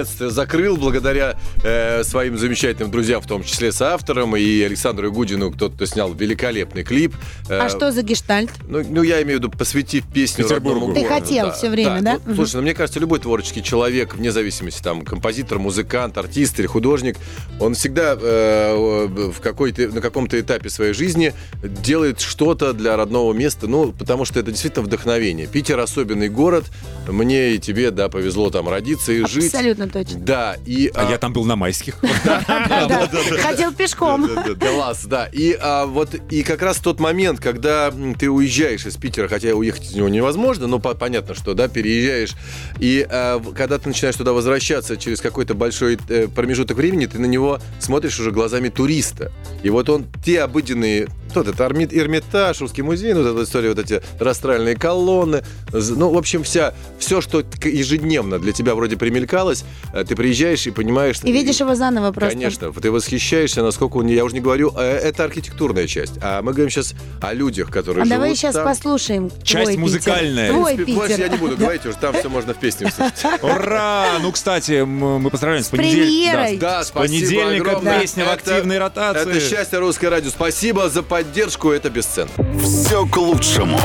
наконец-то 0.00 0.30
закрыл 0.30 0.76
благодаря 0.76 1.36
э, 1.62 2.02
своим 2.04 2.38
замечательным 2.38 2.90
друзьям, 2.90 3.20
в 3.20 3.26
том 3.26 3.42
числе 3.42 3.72
с 3.72 3.80
автором 3.82 4.36
и 4.36 4.62
Александру 4.62 5.12
Гудину, 5.12 5.50
кто, 5.50 5.70
кто 5.70 5.86
снял 5.86 6.12
великолепный 6.12 6.84
клип. 6.84 7.14
Э, 7.48 7.58
А 7.60 7.68
что 7.68 7.92
за 7.92 8.02
гештальт? 8.02 8.50
Ну, 8.68 8.82
ну, 8.88 9.02
я 9.02 9.22
имею 9.22 9.38
в 9.38 9.42
виду, 9.42 9.50
посвятив 9.50 10.04
песню 10.12 10.44
Петербургу. 10.44 10.80
родному 10.80 10.94
Ты 10.94 11.02
городу, 11.02 11.20
хотел 11.22 11.52
всё 11.52 11.70
время, 11.70 12.00
да? 12.02 12.14
Ну, 12.14 12.20
Мгм. 12.30 12.36
Слушай, 12.36 12.56
ну, 12.56 12.62
мне 12.62 12.74
кажется, 12.74 13.00
любой 13.00 13.18
творческий 13.18 13.62
человек, 13.62 14.14
вне 14.14 14.32
зависимости, 14.32 14.82
там, 14.82 15.02
композитор, 15.02 15.58
музыкант, 15.58 16.16
артист 16.18 16.58
или 16.60 16.66
художник, 16.66 17.16
он 17.58 17.74
всегда 17.74 18.16
э, 18.20 19.06
в 19.34 19.40
какой-то, 19.40 19.88
на 19.88 20.00
каком-то 20.00 20.38
этапе 20.40 20.70
своей 20.70 20.92
жизни 20.92 21.34
делает 21.62 22.20
что-то 22.20 22.72
для 22.72 22.96
родного 22.96 23.32
места, 23.32 23.66
ну, 23.66 23.92
потому 23.92 24.24
что 24.24 24.40
это 24.40 24.50
действительно 24.50 24.84
вдохновение. 24.84 25.46
Питер 25.46 25.78
особенный 25.78 26.28
город, 26.28 26.64
мне 27.08 27.54
и 27.54 27.58
тебе, 27.58 27.90
да, 27.90 28.08
повезло 28.08 28.50
там 28.50 28.68
родиться 28.68 29.12
и 29.12 29.24
жить. 29.26 29.46
Абсолютно 29.52 29.88
точно. 29.92 30.20
Да, 30.20 30.56
и... 30.66 30.90
А 30.94 31.10
я 31.10 31.18
там 31.18 31.32
был 31.32 31.44
на 31.44 31.56
майских. 31.56 31.98
Ходил 33.42 33.72
пешком. 33.72 34.28
Да, 34.34 34.54
Класс, 34.54 35.04
да. 35.04 35.28
И 35.32 35.56
а, 35.60 35.86
вот 35.86 36.14
и 36.30 36.42
как 36.42 36.62
раз 36.62 36.78
тот 36.78 37.00
момент, 37.00 37.40
когда 37.40 37.92
ты 38.18 38.30
уезжаешь 38.30 38.86
из 38.86 38.96
Питера, 38.96 39.28
хотя 39.28 39.50
уехать 39.50 39.84
из 39.84 39.94
него 39.94 40.08
невозможно, 40.08 40.66
но 40.66 40.78
по- 40.78 40.94
понятно, 40.94 41.34
что 41.34 41.54
да, 41.54 41.68
переезжаешь. 41.68 42.34
И 42.78 43.06
а, 43.08 43.40
когда 43.54 43.78
ты 43.78 43.88
начинаешь 43.88 44.16
туда 44.16 44.32
возвращаться 44.32 44.96
через 44.96 45.20
какой-то 45.20 45.54
большой 45.54 45.98
э, 46.08 46.28
промежуток 46.28 46.76
времени, 46.76 47.06
ты 47.06 47.18
на 47.18 47.26
него 47.26 47.60
смотришь 47.78 48.18
уже 48.20 48.30
глазами 48.30 48.68
туриста. 48.68 49.32
И 49.62 49.70
вот 49.70 49.88
он 49.88 50.06
те 50.24 50.42
обыденные, 50.42 51.08
тот 51.32 51.48
это 51.48 51.64
Эрмитаж, 51.64 52.60
Русский 52.60 52.82
музей, 52.82 53.12
ну, 53.14 53.22
вот 53.22 53.34
эта 53.34 53.44
история, 53.44 53.68
вот 53.70 53.78
эти 53.78 54.02
растральные 54.18 54.76
колонны, 54.76 55.42
ну, 55.72 56.10
в 56.10 56.18
общем, 56.18 56.42
вся, 56.42 56.74
все, 56.98 57.20
что 57.20 57.44
ежедневно 57.64 58.38
для 58.38 58.52
тебя 58.52 58.74
вроде 58.74 58.96
примелькалось, 58.96 59.64
ты 60.06 60.14
приезжаешь 60.16 60.66
и 60.66 60.70
понимаешь... 60.70 61.16
И 61.22 61.32
видишь 61.32 61.60
его 61.60 61.74
заново 61.74 62.12
просто. 62.12 62.34
Конечно, 62.36 62.72
ты 62.72 62.90
восхищаешься, 62.90 63.62
насколько 63.62 63.96
он, 63.98 64.06
я 64.06 64.24
уже 64.24 64.34
не 64.34 64.40
говорю, 64.40 64.72
э, 64.76 64.82
это 64.82 65.24
архитектурная 65.24 65.86
часть, 65.86 66.14
а 66.22 66.42
мы 66.42 66.52
говорим 66.52 66.70
сейчас 66.70 66.94
о 67.20 67.32
людях, 67.32 67.70
которые 67.70 68.02
А 68.02 68.04
живут 68.04 68.18
давай 68.18 68.34
сейчас 68.36 68.54
там. 68.54 68.64
послушаем 68.64 69.30
Часть 69.42 69.64
твой 69.64 69.76
музыкальная. 69.76 70.48
Питер. 70.48 70.52
В 70.52 70.60
Твой 70.60 70.74
принципе, 70.76 70.94
больше 70.96 71.10
я 71.12 71.16
не 71.18 71.24
Питер. 71.24 71.38
буду 71.38 71.56
говорить, 71.56 71.86
уже 71.86 71.96
там 71.96 72.14
все 72.14 72.28
можно 72.28 72.54
в 72.54 72.56
песне 72.58 72.86
услышать. 72.88 73.24
Ура! 73.42 74.18
Ну, 74.20 74.32
кстати, 74.32 74.82
мы 74.84 75.30
поздравляем 75.30 75.64
с, 75.64 75.68
понедельником. 75.68 76.06
премьерой. 76.08 76.56
Да, 76.58 76.84
С 76.84 76.90
огромное. 76.90 78.00
песня 78.00 78.24
в 78.24 78.30
активной 78.30 78.78
ротации. 78.78 79.30
Это 79.30 79.40
счастье 79.40 79.78
русской 79.78 80.06
радио. 80.06 80.30
Спасибо 80.30 80.88
за 80.88 81.02
поддержку, 81.02 81.70
это 81.70 81.90
бесценно. 81.90 82.30
Все 82.62 83.06
к 83.06 83.16
лучшему. 83.16 83.80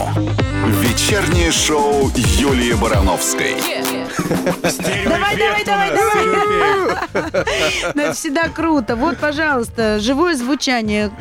Вечернее 0.81 1.51
шоу 1.51 2.11
Юлии 2.15 2.73
Барановской. 2.73 3.55
Давай, 4.29 5.37
давай, 5.37 5.65
давай, 5.65 5.91
давай. 5.91 6.25
Ну, 7.93 8.01
это 8.01 8.13
всегда 8.13 8.49
круто. 8.49 8.95
Вот, 8.95 9.17
пожалуйста, 9.17 9.99
живое 9.99 10.35
звучание. 10.35 11.11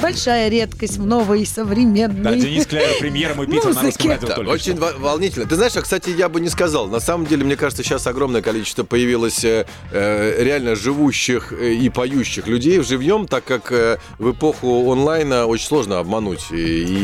Большая 0.00 0.48
редкость 0.48 0.96
в 0.96 1.06
новой 1.06 1.44
современной. 1.46 2.22
Да, 2.22 2.34
Денис 2.34 2.66
Клявер, 2.66 2.98
премьера 2.98 3.34
«Мой 3.34 3.46
Питер» 3.46 3.74
на 3.74 3.82
русском 3.82 4.10
радио 4.10 4.26
Да, 4.26 4.34
только 4.34 4.48
очень 4.48 4.72
что. 4.76 4.80
во- 4.80 4.92
волнительно. 4.98 5.46
Ты 5.46 5.54
знаешь, 5.54 5.76
а, 5.76 5.82
кстати, 5.82 6.08
я 6.10 6.28
бы 6.30 6.40
не 6.40 6.48
сказал. 6.48 6.88
На 6.88 6.98
самом 6.98 7.26
деле, 7.26 7.44
мне 7.44 7.56
кажется, 7.56 7.84
сейчас 7.84 8.06
огромное 8.06 8.40
количество 8.40 8.84
появилось 8.84 9.44
э, 9.44 9.66
э, 9.92 10.42
реально 10.42 10.76
живущих 10.76 11.52
э, 11.52 11.74
и 11.74 11.88
поющих 11.90 12.46
людей 12.46 12.78
в 12.78 12.86
живьем, 12.88 13.28
так 13.28 13.44
как 13.44 13.70
э, 13.70 13.98
в 14.18 14.32
эпоху 14.32 14.90
онлайна 14.90 15.44
очень 15.46 15.66
сложно 15.66 15.98
обмануть. 15.98 16.46
И, 16.50 16.56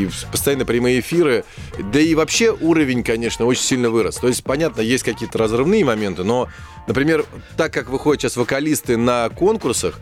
и 0.05 0.11
постоянно 0.33 0.65
прямые 0.65 1.01
эфиры. 1.01 1.45
Да 1.93 2.01
и 2.01 2.15
вообще 2.15 2.53
уровень, 2.53 3.05
конечно, 3.05 3.45
очень 3.45 3.63
сильно 3.63 3.91
вырос. 3.91 4.17
То 4.17 4.29
есть, 4.29 4.43
понятно, 4.43 4.81
есть 4.81 5.05
какие-то 5.05 5.37
разрывные 5.49 5.85
моменты, 5.85 6.25
но, 6.25 6.49
например, 6.87 7.25
так 7.57 7.73
как 7.73 7.89
выходят 7.89 8.21
сейчас 8.21 8.37
вокалисты 8.37 8.97
на 8.97 9.29
конкурсах, 9.31 9.99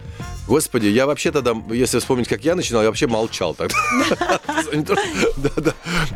Господи, 0.46 0.86
я 0.86 1.06
вообще 1.06 1.32
тогда, 1.32 1.54
если 1.70 1.98
вспомнить, 1.98 2.28
как 2.28 2.44
я 2.44 2.54
начинал, 2.54 2.82
я 2.82 2.88
вообще 2.88 3.06
молчал 3.06 3.54
тогда. 3.54 3.74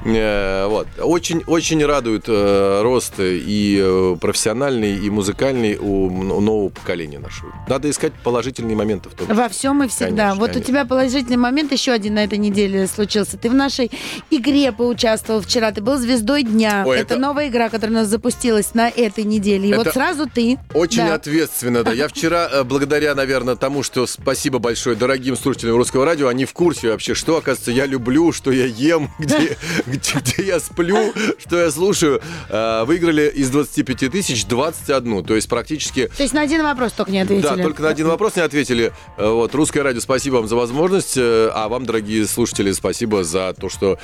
Э, 0.04 0.66
Вот. 0.68 0.86
Очень, 1.00 1.42
очень 1.46 1.84
радует 1.84 2.24
э, 2.26 2.80
рост 2.82 3.14
и 3.18 3.78
э, 3.82 4.16
профессиональный, 4.20 4.96
и 4.96 5.10
музыкальный 5.10 5.76
у 5.78 6.08
м- 6.08 6.32
у 6.32 6.40
нового 6.40 6.68
поколения 6.70 7.18
нашего. 7.18 7.52
Надо 7.68 7.88
искать 7.90 8.12
положительные 8.24 8.76
моменты 8.76 9.08
в 9.10 9.14
том. 9.14 9.26
Во 9.28 9.48
всем 9.48 9.82
и 9.82 9.88
всегда. 9.88 10.34
Вот 10.34 10.56
у 10.56 10.60
тебя 10.60 10.84
положительный 10.84 11.36
момент 11.36 11.72
еще 11.72 11.92
один 11.92 12.14
на 12.14 12.24
этой 12.24 12.38
неделе 12.38 12.86
случился. 12.86 13.36
Ты 13.36 13.50
в 13.50 13.54
нашей 13.54 13.90
игре 14.30 14.72
поучаствовал 14.72 15.40
вчера. 15.42 15.70
Ты 15.72 15.80
был 15.82 15.96
звездой 15.98 16.42
дня. 16.42 16.84
Это, 16.86 17.16
новая 17.18 17.48
игра, 17.48 17.68
которая 17.68 17.96
у 17.98 18.00
нас 18.00 18.08
запустилась 18.08 18.74
на 18.74 18.88
этой 18.88 19.24
неделе. 19.24 19.68
И 19.68 19.74
вот 19.74 19.88
сразу 19.88 20.26
ты. 20.28 20.58
Очень 20.74 21.02
ответственно, 21.08 21.82
да. 21.84 21.92
Я 21.92 22.08
вчера, 22.08 22.64
благодаря, 22.64 23.14
наверное, 23.14 23.56
тому, 23.56 23.82
что 23.82 24.06
спасибо 24.22 24.58
большое 24.58 24.96
дорогим 24.96 25.36
слушателям 25.36 25.76
русского 25.76 26.04
радио, 26.04 26.28
они 26.28 26.44
в 26.44 26.52
курсе 26.52 26.90
вообще, 26.90 27.14
что, 27.14 27.36
оказывается, 27.38 27.70
я 27.70 27.86
люблю, 27.86 28.32
что 28.32 28.52
я 28.52 28.66
ем, 28.66 29.10
где, 29.18 29.56
где, 29.86 30.10
где 30.20 30.46
я 30.46 30.60
сплю, 30.60 31.12
что 31.38 31.58
я 31.58 31.70
слушаю. 31.70 32.20
Э, 32.48 32.84
Выиграли 32.84 33.28
из 33.34 33.50
25 33.50 34.10
тысяч 34.10 34.44
21. 34.46 35.24
То 35.24 35.34
есть 35.34 35.48
практически 35.48 36.10
То 36.16 36.22
есть 36.22 36.34
на 36.34 36.42
один 36.42 36.62
вопрос 36.62 36.92
только 36.92 37.12
не 37.12 37.20
ответили. 37.20 37.42
Да, 37.56 37.56
только 37.62 37.82
на 37.82 37.88
один 37.88 38.06
вопрос 38.08 38.36
не 38.36 38.42
ответили. 38.42 38.92
Э, 39.16 39.28
Вот, 39.30 39.54
Русское 39.54 39.82
радио, 39.82 40.00
спасибо 40.00 40.36
вам 40.36 40.48
за 40.48 40.56
возможность. 40.56 41.14
э, 41.16 41.50
А 41.54 41.68
вам, 41.68 41.86
дорогие 41.86 42.26
слушатели, 42.26 42.72
спасибо 42.72 43.24
за 43.24 43.54
то, 43.58 43.68
что 43.68 43.98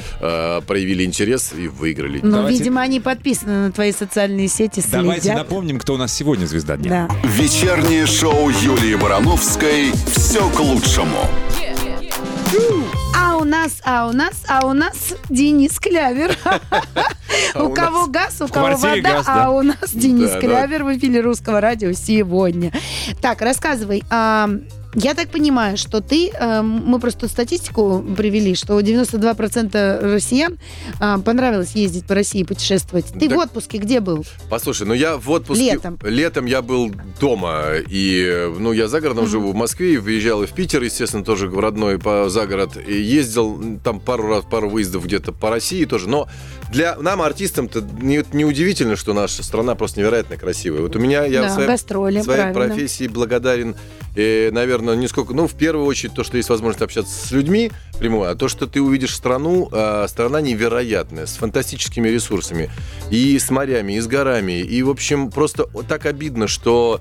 проявили 0.66 1.04
интерес 1.04 1.52
и 1.56 1.68
выиграли. 1.68 2.20
Ну, 2.22 2.30
Давайте- 2.38 2.58
видимо, 2.58 2.80
они 2.80 3.00
подписаны 3.00 3.66
на 3.66 3.72
твои 3.72 3.92
социальные 3.92 4.48
сети, 4.48 4.80
следят. 4.80 5.02
Давайте 5.02 5.34
напомним, 5.34 5.78
кто 5.78 5.94
у 5.94 5.96
нас 5.96 6.12
сегодня 6.12 6.46
звезда 6.46 6.76
дня. 6.76 7.08
Да. 7.08 7.28
Вечернее 7.28 8.06
шоу 8.06 8.48
Юлии 8.50 8.94
Барановской 8.94 9.92
«Все 10.06 10.48
к 10.50 10.60
лучшему». 10.60 11.28
А 13.14 13.36
у 13.36 13.44
нас, 13.44 13.80
а 13.84 14.08
у 14.08 14.12
нас, 14.12 14.44
а 14.48 14.66
у 14.66 14.72
нас 14.72 15.14
Денис 15.28 15.78
Клявер. 15.78 16.36
А 17.54 17.62
У 17.62 17.70
кого 17.74 18.06
газ, 18.06 18.40
у 18.40 18.48
кого 18.48 18.76
вода, 18.76 19.22
а 19.26 19.50
у 19.50 19.62
нас 19.62 19.90
Денис. 19.92 20.30
Клявер 20.40 20.84
в 20.84 20.96
эфире 20.96 21.20
русского 21.20 21.60
радио 21.60 21.92
сегодня. 21.92 22.72
Так, 23.20 23.42
рассказывай. 23.42 24.02
Я 24.98 25.12
так 25.14 25.28
понимаю, 25.28 25.76
что 25.76 26.00
ты, 26.00 26.30
э, 26.30 26.62
мы 26.62 26.98
просто 26.98 27.28
статистику 27.28 28.02
привели, 28.16 28.54
что 28.54 28.80
92% 28.80 30.14
россиян 30.14 30.58
а, 30.98 31.18
понравилось 31.18 31.72
ездить 31.72 32.06
по 32.06 32.14
России, 32.14 32.44
путешествовать. 32.44 33.04
Ты 33.12 33.28
Так- 33.28 33.36
в 33.36 33.40
отпуске 33.40 33.76
где 33.76 34.00
был? 34.00 34.24
Послушай, 34.48 34.86
ну 34.86 34.94
я 34.94 35.18
в 35.18 35.28
отпуске... 35.30 35.72
Летом. 35.72 35.98
Летом 36.02 36.46
я 36.46 36.62
был 36.62 36.90
дома, 37.20 37.72
и, 37.90 38.50
ну, 38.58 38.72
я 38.72 38.88
за 38.88 39.02
городом 39.02 39.26
живу 39.26 39.52
в 39.52 39.54
Москве, 39.54 39.98
выезжал 39.98 40.42
и 40.42 40.46
в 40.46 40.52
Питер, 40.52 40.82
естественно, 40.82 41.22
тоже 41.22 41.48
в 41.48 41.58
родной 41.60 41.98
по, 41.98 42.30
за 42.30 42.46
город, 42.46 42.78
и 42.86 42.94
ездил 42.94 43.78
там 43.84 44.00
пару 44.00 44.28
раз, 44.28 44.44
пару 44.50 44.70
выездов 44.70 45.04
где-то 45.04 45.32
по 45.32 45.50
России 45.50 45.84
тоже, 45.84 46.08
но 46.08 46.26
для 46.70 46.96
нам, 46.96 47.22
артистам-то, 47.22 47.80
не, 48.00 48.24
не 48.32 48.44
удивительно, 48.44 48.96
что 48.96 49.12
наша 49.14 49.42
страна 49.42 49.74
просто 49.74 50.00
невероятно 50.00 50.36
красивая. 50.36 50.82
Вот 50.82 50.96
у 50.96 50.98
меня, 50.98 51.24
я 51.24 51.42
Да, 51.42 51.48
в 51.48 51.52
своей, 51.52 51.68
гастроли, 51.68 52.22
своей 52.22 52.52
правильно. 52.52 52.74
профессии 52.74 53.06
благодарен, 53.06 53.76
э, 54.16 54.50
наверное, 54.50 54.96
не 54.96 55.08
сколько, 55.08 55.32
ну, 55.32 55.46
в 55.46 55.54
первую 55.54 55.86
очередь, 55.86 56.14
то, 56.14 56.24
что 56.24 56.36
есть 56.36 56.48
возможность 56.48 56.82
общаться 56.82 57.26
с 57.26 57.30
людьми 57.30 57.70
прямую, 57.98 58.30
а 58.30 58.34
то, 58.34 58.48
что 58.48 58.66
ты 58.66 58.80
увидишь 58.82 59.14
страну, 59.14 59.68
э, 59.70 60.06
страна 60.08 60.40
невероятная, 60.40 61.26
с 61.26 61.36
фантастическими 61.36 62.08
ресурсами, 62.08 62.70
и 63.10 63.38
с 63.38 63.50
морями, 63.50 63.94
и 63.94 64.00
с 64.00 64.06
горами, 64.06 64.60
и, 64.60 64.82
в 64.82 64.90
общем, 64.90 65.30
просто 65.30 65.66
так 65.88 66.06
обидно, 66.06 66.48
что 66.48 67.00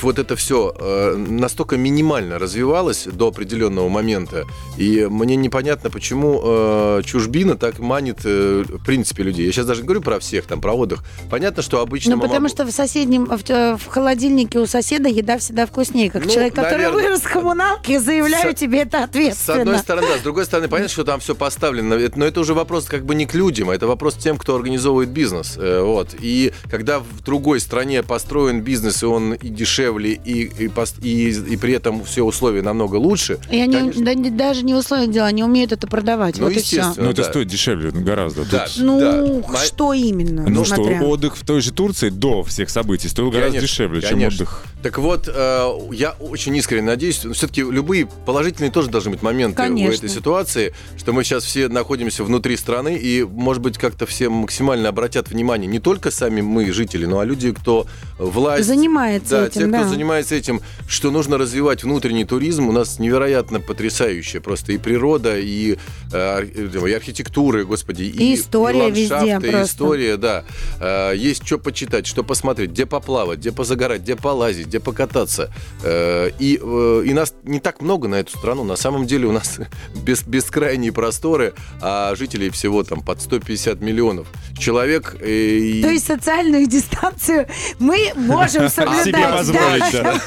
вот 0.00 0.18
это 0.18 0.36
все 0.36 0.74
настолько 1.16 1.76
минимально 1.76 2.38
развивалось 2.38 3.04
до 3.06 3.28
определенного 3.28 3.88
момента, 3.88 4.44
и 4.78 5.06
мне 5.10 5.36
непонятно, 5.36 5.90
почему 5.90 6.40
э, 6.42 7.02
чужбина 7.04 7.56
так 7.56 7.78
манит, 7.78 8.20
э, 8.24 8.64
в 8.66 8.84
принципе, 8.84 9.22
людей. 9.22 9.46
Я 9.46 9.52
сейчас 9.52 9.66
даже 9.66 9.80
не 9.82 9.86
говорю 9.86 10.00
про 10.02 10.18
всех, 10.20 10.46
там, 10.46 10.60
про 10.60 10.72
отдых. 10.72 11.00
Понятно, 11.30 11.62
что 11.62 11.80
обычно... 11.80 12.16
Ну, 12.16 12.22
потому 12.22 12.48
что 12.48 12.64
в 12.64 12.70
соседнем, 12.70 13.26
в, 13.26 13.42
э, 13.50 13.76
в 13.76 13.86
холодильнике 13.86 14.58
у 14.58 14.66
соседа 14.66 15.08
еда 15.08 15.38
всегда 15.38 15.66
вкуснее. 15.66 16.10
Как 16.10 16.24
Ну, 16.24 16.30
человек, 16.30 16.54
который 16.54 16.72
наверное. 16.84 17.02
вырос 17.02 17.20
в 17.20 17.30
коммуналке, 17.32 18.00
заявляю 18.00 18.52
С- 18.56 18.58
тебе 18.58 18.80
это 18.80 19.00
С 19.00 19.04
ответственно. 19.04 19.60
одной 19.62 19.78
стороны, 19.78 20.06
да, 20.08 20.18
с 20.18 20.22
другой 20.22 20.44
стороны, 20.46 20.68
понятно, 20.68 20.92
что 20.92 21.04
там 21.04 21.20
все 21.20 21.34
поставлено, 21.34 21.98
но 22.16 22.24
это 22.24 22.40
уже 22.40 22.54
вопрос 22.54 22.86
как 22.86 23.04
бы 23.04 23.14
не 23.14 23.26
к 23.26 23.34
людям, 23.34 23.70
а 23.70 23.74
это 23.74 23.86
вопрос 23.86 24.14
тем, 24.14 24.38
кто 24.38 24.54
организовывает 24.56 25.10
бизнес. 25.10 25.56
э, 25.58 25.80
Вот. 25.82 26.14
И 26.20 26.52
когда 26.70 27.00
в 27.00 27.20
другой 27.24 27.60
стране 27.60 28.02
построен 28.02 28.60
бизнес, 28.62 29.02
и 29.02 29.06
он 29.06 29.34
и 29.34 29.48
дешевле, 29.48 29.73
и, 29.82 30.42
и, 30.44 30.66
пос- 30.68 31.00
и- 31.02 31.52
и 31.54 31.56
при 31.56 31.72
этом 31.74 32.04
все 32.04 32.22
условия 32.22 32.62
намного 32.62 32.96
лучше, 32.96 33.38
И 33.50 33.60
они 33.60 33.74
конечно. 33.74 34.04
да, 34.04 34.14
не- 34.14 34.30
даже 34.30 34.62
не 34.64 34.74
в 34.74 34.78
условиях 34.78 35.10
дела, 35.10 35.26
они 35.26 35.42
умеют 35.42 35.72
это 35.72 35.86
продавать. 35.86 36.38
Ну, 36.38 36.44
вот 36.44 36.52
и 36.52 36.60
все. 36.60 36.76
естественно. 36.78 37.06
Ну, 37.06 37.10
это 37.12 37.22
да. 37.22 37.28
стоит 37.30 37.48
дешевле 37.48 37.90
ну, 37.92 38.00
гораздо. 38.02 38.44
Да. 38.44 38.66
Тут- 38.66 38.76
Ну, 38.84 39.44
Да. 39.50 39.58
что 39.58 39.92
именно? 39.92 40.46
Ну 40.48 40.64
что, 40.64 40.76
смотря. 40.76 41.02
отдых 41.02 41.36
в 41.36 41.44
той 41.44 41.60
же 41.60 41.72
Турции 41.72 42.08
до 42.10 42.42
всех 42.42 42.70
событий 42.70 43.08
стоил 43.08 43.30
гораздо 43.30 43.58
Конечно, 43.58 43.68
дешевле, 43.68 44.00
чем 44.00 44.10
конечно. 44.10 44.36
отдых. 44.44 44.64
Так 44.82 44.98
вот, 44.98 45.28
э, 45.32 45.68
я 45.92 46.10
очень 46.20 46.54
искренне 46.56 46.86
надеюсь, 46.86 47.16
все-таки 47.18 47.62
любые 47.62 48.06
положительные 48.26 48.70
тоже 48.70 48.90
должны 48.90 49.12
быть 49.12 49.22
моменты 49.22 49.56
Конечно. 49.56 49.90
у 49.92 49.96
этой 49.96 50.08
ситуации, 50.08 50.74
что 50.96 51.12
мы 51.12 51.24
сейчас 51.24 51.44
все 51.44 51.68
находимся 51.68 52.22
внутри 52.24 52.56
страны, 52.56 52.96
и, 52.96 53.22
может 53.24 53.62
быть, 53.62 53.78
как-то 53.78 54.06
все 54.06 54.28
максимально 54.28 54.88
обратят 54.90 55.30
внимание, 55.30 55.66
не 55.70 55.78
только 55.78 56.10
сами 56.10 56.40
мы, 56.42 56.70
жители, 56.72 57.06
но 57.06 57.18
а 57.20 57.24
люди, 57.24 57.52
кто 57.52 57.86
власть... 58.18 58.66
Занимается 58.66 59.40
да, 59.40 59.46
этим, 59.46 59.63
те, 59.64 59.76
кто 59.76 59.84
да. 59.84 59.88
занимается 59.88 60.34
этим, 60.34 60.60
что 60.88 61.10
нужно 61.10 61.38
развивать 61.38 61.82
внутренний 61.84 62.24
туризм, 62.24 62.68
у 62.68 62.72
нас 62.72 62.98
невероятно 62.98 63.60
потрясающая 63.60 64.40
просто 64.40 64.72
и 64.72 64.78
природа, 64.78 65.38
и, 65.38 65.76
э, 66.12 66.16
ар- 66.16 66.44
и 66.44 66.92
архитектура, 66.92 67.64
господи, 67.64 68.02
И 68.04 68.34
история 68.34 68.90
везде 68.90 69.14
ландшафты, 69.14 69.48
и 69.48 69.50
просто. 69.50 69.72
история, 69.74 70.16
да. 70.16 70.44
Э, 70.80 71.12
Есть 71.16 71.46
что 71.46 71.58
почитать, 71.58 72.06
что 72.06 72.22
посмотреть, 72.24 72.70
где 72.70 72.86
поплавать, 72.86 73.38
где 73.38 73.52
позагорать, 73.52 74.02
где 74.02 74.16
полазить, 74.16 74.66
где 74.66 74.80
покататься. 74.80 75.52
Э, 75.82 76.30
И, 76.38 76.58
э, 76.62 77.02
и 77.06 77.12
нас 77.14 77.34
не 77.44 77.60
так 77.60 77.80
много 77.80 78.08
на 78.08 78.16
эту 78.16 78.36
страну. 78.38 78.64
На 78.64 78.76
самом 78.76 79.06
деле 79.06 79.26
у 79.26 79.32
нас 79.32 79.58
бес, 80.04 80.22
бескрайние 80.22 80.92
просторы, 80.92 81.54
а 81.80 82.14
жителей 82.16 82.50
всего 82.50 82.82
там 82.82 83.00
под 83.00 83.20
150 83.20 83.80
миллионов 83.80 84.26
человек. 84.58 85.16
э, 85.20 85.28
и- 85.30 85.82
То 85.82 85.90
есть 85.90 86.06
социальную 86.06 86.66
дистанцию 86.74 87.46
мы 87.78 88.12
можем 88.16 88.68
соблюдать. 88.74 89.46
Позволить, 89.54 89.92
да. 89.92 90.20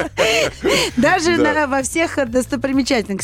Даже 0.96 1.36
на- 1.36 1.66
во 1.66 1.82
всех 1.82 2.18
достопримечательных. 2.30 3.20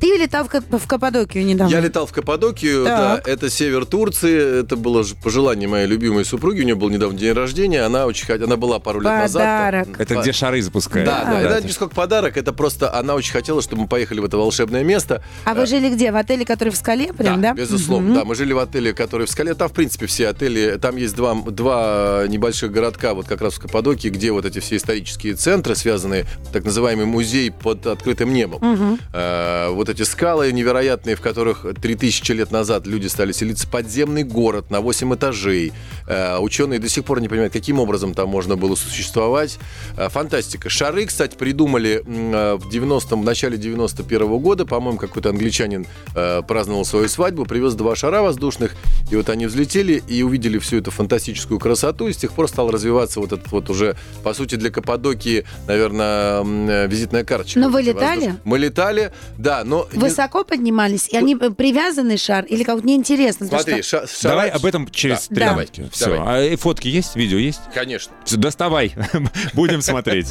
Ты 0.00 0.06
летал 0.16 0.44
в, 0.44 0.48
Кап- 0.48 0.64
в 0.70 0.86
Каппадокию 0.86 1.44
недавно. 1.44 1.72
Я 1.72 1.80
летал 1.80 2.06
в 2.06 2.12
Каппадокию, 2.12 2.84
да, 2.84 3.20
это 3.24 3.50
север 3.50 3.86
Турции, 3.86 4.60
это 4.60 4.76
было 4.76 5.04
ж- 5.04 5.14
пожелание 5.22 5.68
моей 5.68 5.86
любимой 5.86 6.24
супруги, 6.24 6.60
у 6.60 6.64
нее 6.64 6.74
был 6.74 6.88
недавно 6.90 7.18
день 7.18 7.32
рождения, 7.32 7.82
она 7.82 8.06
очень 8.06 8.26
хот- 8.26 8.42
она 8.42 8.56
была 8.56 8.78
пару 8.78 9.00
лет 9.00 9.10
назад. 9.10 9.42
Подарок. 9.42 10.00
Это 10.00 10.14
По- 10.14 10.20
где 10.22 10.32
шары 10.32 10.62
запускают. 10.62 11.08
Да, 11.08 11.24
да, 11.24 11.40
это 11.40 11.66
не 11.66 11.72
сколько 11.72 11.94
подарок, 11.94 12.36
это 12.36 12.52
просто 12.52 12.92
она 12.94 13.14
очень 13.14 13.32
хотела, 13.32 13.62
чтобы 13.62 13.82
мы 13.82 13.88
поехали 13.88 14.20
в 14.20 14.24
это 14.24 14.36
волшебное 14.36 14.82
место. 14.84 15.22
А 15.44 15.54
вы 15.54 15.66
жили 15.66 15.90
где? 15.90 16.10
В 16.12 16.16
отеле, 16.16 16.44
который 16.44 16.70
в 16.70 16.76
скале 16.76 17.12
прям, 17.12 17.40
да? 17.40 17.54
безусловно. 17.54 18.14
Да, 18.16 18.24
мы 18.24 18.34
жили 18.34 18.52
в 18.52 18.58
отеле, 18.58 18.92
который 18.92 19.26
в 19.26 19.30
скале. 19.30 19.54
Там, 19.54 19.68
в 19.68 19.72
принципе, 19.72 20.06
все 20.06 20.28
отели. 20.28 20.78
Там 20.80 20.96
есть 20.96 21.14
два, 21.14 21.34
два 21.34 22.24
небольших 22.28 22.70
городка, 22.72 23.14
вот 23.14 23.26
как 23.26 23.40
раз 23.40 23.54
в 23.54 23.60
Каппадокии, 23.60 24.08
где 24.08 24.30
вот 24.32 24.44
эти 24.44 24.58
все 24.58 24.76
исторические 24.86 25.34
центры, 25.34 25.74
связанные, 25.74 26.26
так 26.52 26.64
называемый 26.64 27.06
музей 27.06 27.50
под 27.50 27.86
открытым 27.88 28.32
небом. 28.32 29.00
Э, 29.12 29.68
вот 29.70 29.88
эти 29.88 30.02
скалы 30.02 30.52
невероятные, 30.52 31.16
в 31.16 31.20
которых 31.20 31.66
3000 31.80 32.30
лет 32.32 32.52
назад 32.52 32.86
люди 32.86 33.08
стали 33.08 33.32
селиться. 33.32 33.66
Подземный 33.66 34.22
город 34.22 34.70
на 34.70 34.80
8 34.80 35.16
этажей. 35.16 35.72
Э, 36.06 36.38
ученые 36.38 36.78
до 36.78 36.88
сих 36.88 37.04
пор 37.04 37.20
не 37.20 37.28
понимают, 37.28 37.52
каким 37.52 37.80
образом 37.80 38.14
там 38.14 38.28
можно 38.28 38.56
было 38.56 38.76
существовать. 38.76 39.58
Э, 39.96 40.08
фантастика. 40.08 40.70
Шары, 40.70 41.06
кстати, 41.06 41.34
придумали 41.36 42.02
э, 42.06 42.54
в 42.54 42.68
90-м, 42.68 43.22
в 43.22 43.24
начале 43.24 43.56
91 43.56 44.38
года, 44.38 44.66
по-моему, 44.66 44.98
какой-то 44.98 45.30
англичанин 45.30 45.84
э, 46.14 46.42
праздновал 46.46 46.84
свою 46.84 47.08
свадьбу, 47.08 47.44
привез 47.44 47.74
два 47.74 47.96
шара 47.96 48.22
воздушных, 48.22 48.76
и 49.10 49.16
вот 49.16 49.30
они 49.30 49.46
взлетели 49.46 50.00
и 50.06 50.22
увидели 50.22 50.58
всю 50.58 50.76
эту 50.78 50.92
фантастическую 50.92 51.58
красоту, 51.58 52.06
и 52.06 52.12
с 52.12 52.16
тех 52.16 52.32
пор 52.32 52.48
стал 52.48 52.70
развиваться 52.70 53.18
вот 53.18 53.32
этот 53.32 53.50
вот 53.50 53.68
уже, 53.68 53.96
по 54.22 54.32
сути, 54.32 54.54
для 54.54 54.70
Каппадокии, 54.76 55.46
наверное, 55.66 56.42
э, 56.44 56.86
визитная 56.86 57.24
карточка. 57.24 57.58
Но 57.58 57.70
вы 57.70 57.80
летали? 57.80 58.36
Мы 58.44 58.58
летали, 58.58 59.10
да, 59.38 59.64
но... 59.64 59.88
Высоко 59.94 60.44
поднимались, 60.44 61.08
и 61.08 61.16
они 61.16 61.34
э, 61.40 61.50
привязанный 61.50 62.18
шар, 62.18 62.44
или 62.44 62.62
как 62.62 62.84
неинтересно. 62.84 63.46
Смотри, 63.46 63.80
что- 63.82 64.00
ша- 64.00 64.06
шара- 64.06 64.30
Давай 64.32 64.48
об 64.50 64.66
этом 64.66 64.86
через 64.90 65.28
Да, 65.28 65.34
три 65.34 65.44
давай, 65.44 65.56
минутки. 65.64 65.88
Все. 65.92 66.04
давай. 66.04 66.20
А 66.26 66.52
и 66.52 66.56
фотки 66.56 66.88
есть? 66.88 67.16
Видео 67.16 67.38
есть? 67.38 67.60
Конечно. 67.74 68.12
Всё, 68.26 68.36
доставай. 68.36 68.94
Будем 69.54 69.80
смотреть. 69.80 70.28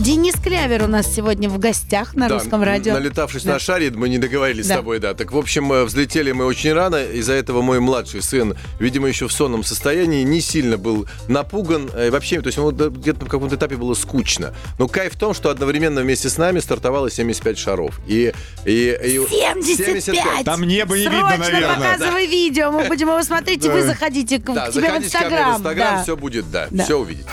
Денис 0.00 0.34
Клявер 0.34 0.82
у 0.82 0.86
нас 0.88 1.06
сегодня 1.14 1.48
в 1.48 1.58
гостях 1.60 2.16
на 2.16 2.28
Да, 2.28 2.34
русском 2.34 2.62
радио. 2.64 2.94
Налетавшись 2.94 3.44
Да. 3.44 3.52
на 3.54 3.58
шаре, 3.60 3.90
мы 3.92 4.08
не 4.08 4.18
договорились 4.18 4.66
Да. 4.66 4.74
с 4.74 4.76
тобой, 4.78 4.98
да. 4.98 5.14
Так, 5.14 5.30
в 5.30 5.38
общем, 5.38 5.72
э, 5.72 5.84
взлетели 5.84 6.32
мы 6.32 6.44
очень 6.46 6.72
рано. 6.72 6.96
Из-за 6.96 7.34
этого 7.34 7.62
мой 7.62 7.78
младший 7.78 8.20
сын, 8.20 8.56
видимо, 8.80 9.06
еще 9.06 9.28
в 9.28 9.32
сонном 9.32 9.62
состоянии, 9.62 10.24
не 10.24 10.40
сильно 10.40 10.76
был 10.78 11.06
напуган. 11.28 11.88
э, 11.94 12.10
Вообще, 12.10 12.40
то 12.40 12.48
есть 12.48 12.58
да, 12.76 12.88
где-то 12.88 13.20
каком-то 13.38 13.56
этапе 13.56 13.76
было 13.76 13.94
скучно. 13.94 14.54
Но 14.78 14.88
кайф 14.88 15.14
в 15.14 15.18
том, 15.18 15.34
что 15.34 15.50
одновременно 15.50 16.00
вместе 16.00 16.28
с 16.28 16.38
нами 16.38 16.60
стартовало 16.60 17.10
75 17.10 17.58
шаров. 17.58 18.00
И, 18.06 18.32
и, 18.64 18.70
и 19.02 19.20
75! 19.62 20.44
Там 20.44 20.64
небо 20.64 20.96
не 20.96 21.04
Срочно 21.04 21.30
видно, 21.32 21.36
наверное. 21.38 21.76
показывай 21.92 22.26
видео, 22.26 22.70
мы 22.70 22.84
будем 22.88 23.08
его 23.08 23.22
смотреть, 23.22 23.64
и 23.64 23.68
вы 23.68 23.82
заходите 23.82 24.38
к, 24.38 24.52
Да, 24.52 24.66
к 24.68 24.72
тебе 24.72 24.88
в 24.88 24.90
мне 24.90 25.00
в 25.00 25.04
Инстаграм. 25.04 25.56
Инстаграм, 25.56 25.96
да. 25.96 26.02
все 26.02 26.16
будет, 26.16 26.50
да, 26.50 26.68
Да. 26.70 26.84
все 26.84 26.98
увидите. 26.98 27.28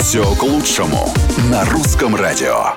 Все 0.00 0.34
к 0.34 0.42
лучшему 0.42 1.12
на 1.50 1.64
русском 1.66 2.14
радио. 2.16 2.74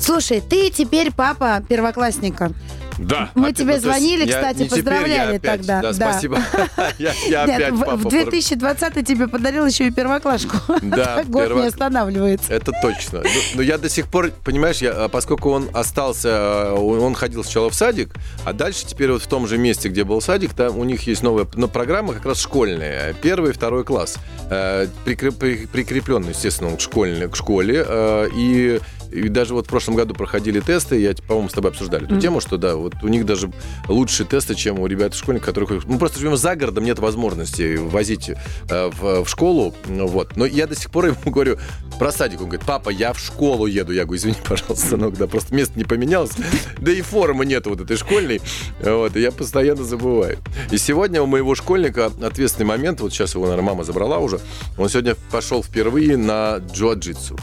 Слушай, 0.00 0.40
ты 0.42 0.70
теперь 0.70 1.10
папа 1.12 1.62
первоклассника. 1.68 2.52
Да. 2.98 3.30
Мы 3.34 3.48
Опять, 3.48 3.56
тебе 3.58 3.74
ну, 3.74 3.80
звонили, 3.80 4.26
я- 4.26 4.36
кстати, 4.36 4.68
поздравляли 4.68 5.36
опять, 5.36 5.60
тогда. 5.60 5.80
Да, 5.82 5.92
спасибо. 5.92 6.38
Я 6.98 7.12
я 7.28 7.46
Нет, 7.46 7.56
опять 7.56 7.72
в, 7.74 8.04
в 8.04 8.08
2020 8.08 9.06
тебе 9.06 9.28
подарил 9.28 9.66
еще 9.66 9.86
и 9.86 9.90
первоклашку. 9.90 10.56
Да, 10.82 11.24
Год 11.26 11.48
перво- 11.48 11.60
не 11.62 11.66
останавливается. 11.68 12.52
Это 12.52 12.72
точно. 12.82 13.22
Ну, 13.22 13.30
Но 13.56 13.62
я 13.62 13.78
до 13.78 13.88
сих 13.88 14.08
пор, 14.08 14.30
понимаешь, 14.44 14.78
я, 14.78 14.92
а, 14.92 15.08
поскольку 15.08 15.50
он 15.50 15.68
остался, 15.72 16.28
э, 16.28 16.72
он 16.72 17.00
он 17.00 17.14
ходил 17.14 17.42
сначала 17.42 17.70
в 17.70 17.74
садик, 17.74 18.14
а 18.44 18.52
дальше 18.52 18.86
теперь 18.86 19.10
вот 19.12 19.22
в 19.22 19.26
том 19.26 19.46
же 19.46 19.58
месте, 19.58 19.88
где 19.88 20.04
был 20.04 20.20
садик, 20.20 20.54
там 20.54 20.78
у 20.78 20.84
них 20.84 21.02
есть 21.06 21.22
новая 21.22 21.46
но 21.54 21.68
программа, 21.68 22.12
как 22.14 22.24
раз 22.26 22.40
школьная, 22.40 23.14
первый 23.22 23.50
и 23.50 23.52
второй 23.54 23.84
класс, 23.84 24.16
Э, 24.50 24.86
прикреп- 25.06 25.36
при- 25.38 25.66
прикрепленный, 25.66 26.30
естественно, 26.30 26.70
он 26.70 26.76
к, 26.76 26.80
школьной, 26.80 27.28
к 27.30 27.36
школе, 27.36 27.82
э, 27.86 28.28
и 28.36 28.78
и 29.14 29.28
даже 29.28 29.54
вот 29.54 29.66
в 29.66 29.68
прошлом 29.68 29.94
году 29.94 30.14
проходили 30.14 30.60
тесты, 30.60 31.00
я, 31.00 31.14
по-моему, 31.28 31.48
с 31.48 31.52
тобой 31.52 31.70
обсуждали 31.70 32.04
эту 32.04 32.20
тему, 32.20 32.40
что 32.40 32.56
да, 32.56 32.74
вот 32.74 32.94
у 33.02 33.08
них 33.08 33.24
даже 33.24 33.52
лучшие 33.88 34.26
тесты, 34.26 34.54
чем 34.54 34.80
у 34.80 34.86
ребят 34.86 35.14
школьников, 35.14 35.46
которых... 35.46 35.84
Мы 35.84 35.98
просто 35.98 36.18
живем 36.18 36.36
за 36.36 36.56
городом, 36.56 36.84
нет 36.84 36.98
возможности 36.98 37.76
возить 37.76 38.30
э, 38.30 38.90
в, 38.90 39.24
в 39.24 39.28
школу, 39.28 39.74
ну, 39.86 40.06
вот. 40.06 40.36
Но 40.36 40.46
я 40.46 40.66
до 40.66 40.74
сих 40.74 40.90
пор 40.90 41.06
ему 41.06 41.16
говорю 41.26 41.58
про 41.98 42.10
садик, 42.10 42.40
он 42.40 42.48
говорит, 42.48 42.66
папа, 42.66 42.90
я 42.90 43.12
в 43.12 43.20
школу 43.20 43.66
еду. 43.66 43.92
Я 43.92 44.04
говорю, 44.04 44.18
извини, 44.18 44.36
пожалуйста, 44.46 44.86
сынок, 44.86 45.16
да, 45.16 45.26
просто 45.26 45.54
место 45.54 45.78
не 45.78 45.84
поменялось, 45.84 46.32
да 46.78 46.90
и 46.90 47.00
формы 47.00 47.46
нет 47.46 47.66
вот 47.66 47.80
этой 47.80 47.96
школьной, 47.96 48.40
вот, 48.80 49.16
и 49.16 49.20
я 49.20 49.30
постоянно 49.30 49.84
забываю. 49.84 50.38
И 50.70 50.78
сегодня 50.78 51.22
у 51.22 51.26
моего 51.26 51.54
школьника 51.54 52.10
ответственный 52.22 52.66
момент, 52.66 53.00
вот 53.00 53.12
сейчас 53.12 53.34
его, 53.34 53.44
наверное, 53.44 53.66
мама 53.66 53.84
забрала 53.84 54.18
уже, 54.18 54.40
он 54.76 54.88
сегодня 54.88 55.14
пошел 55.30 55.62
впервые 55.62 56.16
на 56.16 56.56
джиу-джитсу. 56.56 57.38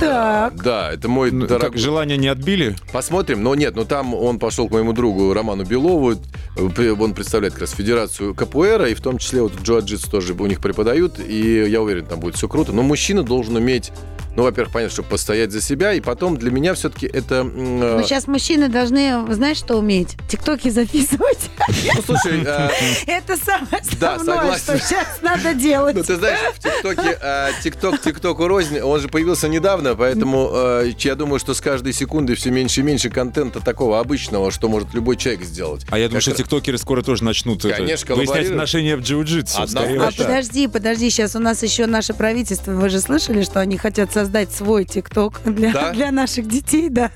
Так. 0.00 0.62
Да, 0.62 0.92
это 0.92 1.07
мой 1.08 1.30
Ну, 1.30 1.46
дорогой... 1.46 1.70
как, 1.70 1.78
желание 1.78 2.16
не 2.16 2.28
отбили? 2.28 2.76
Посмотрим, 2.92 3.42
но 3.42 3.54
нет, 3.54 3.74
но 3.74 3.84
там 3.84 4.14
он 4.14 4.38
пошел 4.38 4.68
к 4.68 4.72
моему 4.72 4.92
другу 4.92 5.32
Роману 5.32 5.64
Белову, 5.64 6.14
он 6.56 7.14
представляет 7.14 7.54
как 7.54 7.62
раз 7.62 7.72
Федерацию 7.72 8.34
КПР, 8.34 8.86
и 8.90 8.94
в 8.94 9.00
том 9.00 9.18
числе 9.18 9.42
вот 9.42 9.54
джиу-джитсу 9.54 10.10
тоже 10.10 10.34
у 10.34 10.46
них 10.46 10.60
преподают, 10.60 11.18
и 11.18 11.64
я 11.68 11.82
уверен, 11.82 12.06
там 12.06 12.20
будет 12.20 12.36
все 12.36 12.48
круто. 12.48 12.72
Но 12.72 12.82
мужчина 12.82 13.22
должен 13.22 13.56
уметь, 13.56 13.92
ну, 14.38 14.44
во-первых, 14.44 14.72
понятно, 14.72 14.92
чтобы 14.92 15.08
постоять 15.08 15.50
за 15.50 15.60
себя, 15.60 15.92
и 15.94 16.00
потом 16.00 16.36
для 16.36 16.52
меня 16.52 16.74
все-таки 16.74 17.08
это... 17.08 17.40
э, 17.40 17.96
Но 17.96 18.02
сейчас 18.02 18.28
мужчины 18.28 18.68
должны, 18.68 19.24
знаешь, 19.34 19.56
что 19.56 19.74
уметь? 19.78 20.16
Тиктоки 20.28 20.68
записывать. 20.68 21.50
Ну, 21.96 22.02
слушай, 22.06 22.44
э, 22.46 22.68
Это 23.08 23.36
самое 23.36 23.82
Да, 24.00 24.14
основное, 24.14 24.56
согласен. 24.56 24.62
что 24.62 24.78
сейчас 24.78 25.06
надо 25.22 25.54
делать. 25.54 25.96
Ну, 25.96 26.04
ты 26.04 26.14
знаешь, 26.14 26.38
в 26.54 26.58
ТикТоке, 26.60 27.18
э, 27.20 27.48
ТикТок, 27.64 28.00
ТикТоку 28.00 28.46
рознь, 28.46 28.78
он 28.78 29.00
же 29.00 29.08
появился 29.08 29.48
недавно, 29.48 29.96
поэтому 29.96 30.82
я 31.00 31.14
думаю, 31.16 31.40
что 31.40 31.52
с 31.52 31.60
каждой 31.60 31.92
секундой 31.92 32.36
все 32.36 32.50
меньше 32.52 32.80
и 32.80 32.84
меньше 32.84 33.10
контента 33.10 33.58
такого 33.58 33.98
обычного, 33.98 34.52
что 34.52 34.68
может 34.68 34.94
любой 34.94 35.16
человек 35.16 35.42
сделать. 35.42 35.84
А 35.90 35.98
я 35.98 36.06
думаю, 36.06 36.20
что 36.20 36.30
тиктокеры 36.30 36.78
скоро 36.78 37.02
тоже 37.02 37.24
начнут 37.24 37.64
это, 37.64 37.74
Конечно, 37.74 38.14
выяснять 38.14 38.50
отношения 38.50 38.96
в 38.96 39.00
джиу-джитсу. 39.00 39.56
А 39.58 40.10
подожди, 40.16 40.68
подожди, 40.68 41.10
сейчас 41.10 41.34
у 41.34 41.40
нас 41.40 41.60
еще 41.64 41.86
наше 41.86 42.14
правительство, 42.14 42.70
вы 42.70 42.88
же 42.88 43.00
слышали, 43.00 43.42
что 43.42 43.58
они 43.58 43.76
хотят 43.76 44.12
создать 44.12 44.27
свой 44.52 44.84
ТикТок 44.84 45.40
для, 45.44 45.72
Да? 45.72 45.92
для 45.92 46.10
наших 46.12 46.46
детей, 46.48 46.88
да. 46.88 47.10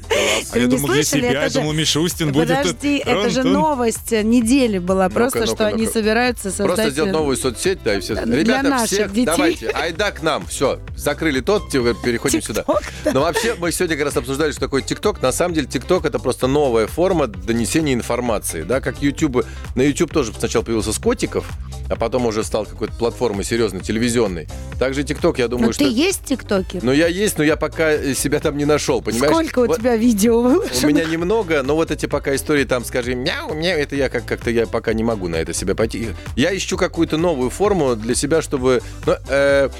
А 0.52 0.58
я 0.58 0.66
думал, 0.66 0.88
для 0.88 1.02
себя, 1.02 1.28
Это 1.30 1.40
я 1.42 1.48
же- 1.48 1.54
думал, 1.60 1.72
Мишустин 1.72 2.32
будет... 2.32 2.48
Подожди, 2.48 2.98
это 3.04 3.30
же 3.30 3.42
новость 3.44 4.12
недели 4.12 4.78
была, 4.78 5.08
просто 5.08 5.40
ну-ка, 5.40 5.50
что 5.52 5.66
они 5.66 5.82
ну-ка. 5.84 5.92
собираются 5.92 6.50
создать... 6.50 6.66
Просто 6.66 6.90
сделать 6.90 7.10
э, 7.10 7.12
новую 7.12 7.36
соцсеть, 7.36 7.78
да, 7.84 7.94
и 7.96 8.00
все. 8.00 8.14
Ребята, 8.14 8.68
наших 8.68 8.86
всех, 8.88 9.10
детей. 9.12 9.24
давайте, 9.26 9.68
айда 9.68 10.10
к 10.10 10.22
нам, 10.22 10.46
все, 10.46 10.80
закрыли 10.96 11.40
тот, 11.40 11.70
те- 11.70 11.94
переходим 11.94 12.42
сюда. 12.42 12.62
TikTok, 12.62 12.82
да. 13.04 13.12
Но 13.12 13.20
вообще 13.22 13.54
мы 13.58 13.70
сегодня 13.72 13.96
как 13.96 14.06
раз 14.06 14.16
обсуждали, 14.16 14.52
что 14.52 14.60
такое 14.60 14.82
ТикТок. 14.82 15.22
На 15.22 15.32
самом 15.32 15.54
деле 15.54 15.66
ТикТок 15.66 16.04
это 16.04 16.18
просто 16.18 16.46
новая 16.46 16.86
форма 16.86 17.26
донесения 17.26 17.94
информации, 17.94 18.62
да, 18.62 18.80
как 18.80 19.02
YouTube. 19.02 19.44
На 19.74 19.82
YouTube 19.82 20.12
тоже 20.12 20.32
сначала 20.38 20.62
появился 20.62 20.92
с 20.92 20.98
котиков, 20.98 21.46
а 21.88 21.96
потом 21.96 22.26
уже 22.26 22.42
стал 22.44 22.64
какой-то 22.66 22.94
платформой 22.94 23.44
серьезной, 23.44 23.80
телевизионной. 23.80 24.48
Также 24.78 25.02
ТикТок, 25.04 25.38
я 25.38 25.48
думаю, 25.48 25.68
Ну 25.68 25.72
что... 25.72 25.84
ты 25.84 25.90
есть 25.90 26.22
в 26.22 26.24
ТикТоке? 26.26 26.80
Ну, 26.92 26.98
я 26.98 27.06
есть, 27.06 27.38
но 27.38 27.44
я 27.44 27.56
пока 27.56 27.90
э, 27.90 28.12
себя 28.12 28.38
там 28.38 28.58
не 28.58 28.66
нашел, 28.66 29.00
понимаешь? 29.00 29.32
Сколько 29.32 29.60
у 29.60 29.66
Вот 29.66 29.78
тебя 29.78 29.96
видео 29.96 30.40
У 30.40 30.42
выложено? 30.42 30.86
меня 30.88 31.04
немного, 31.06 31.62
но 31.62 31.74
вот 31.74 31.90
эти 31.90 32.04
пока 32.04 32.34
истории 32.36 32.64
там, 32.64 32.84
скажи, 32.84 33.14
мяу, 33.14 33.54
мяу, 33.54 33.78
это 33.78 33.96
я 33.96 34.10
как- 34.10 34.26
как-то 34.26 34.50
я 34.50 34.66
пока 34.66 34.92
не 34.92 35.02
могу 35.02 35.26
на 35.28 35.36
это 35.36 35.54
себя 35.54 35.74
пойти. 35.74 36.08
Я 36.36 36.54
ищу 36.54 36.76
какую-то 36.76 37.16
новую 37.16 37.48
форму 37.48 37.96
для 37.96 38.14
себя, 38.14 38.42
чтобы... 38.42 38.82
Ну, 39.06 39.14
э, 39.30 39.70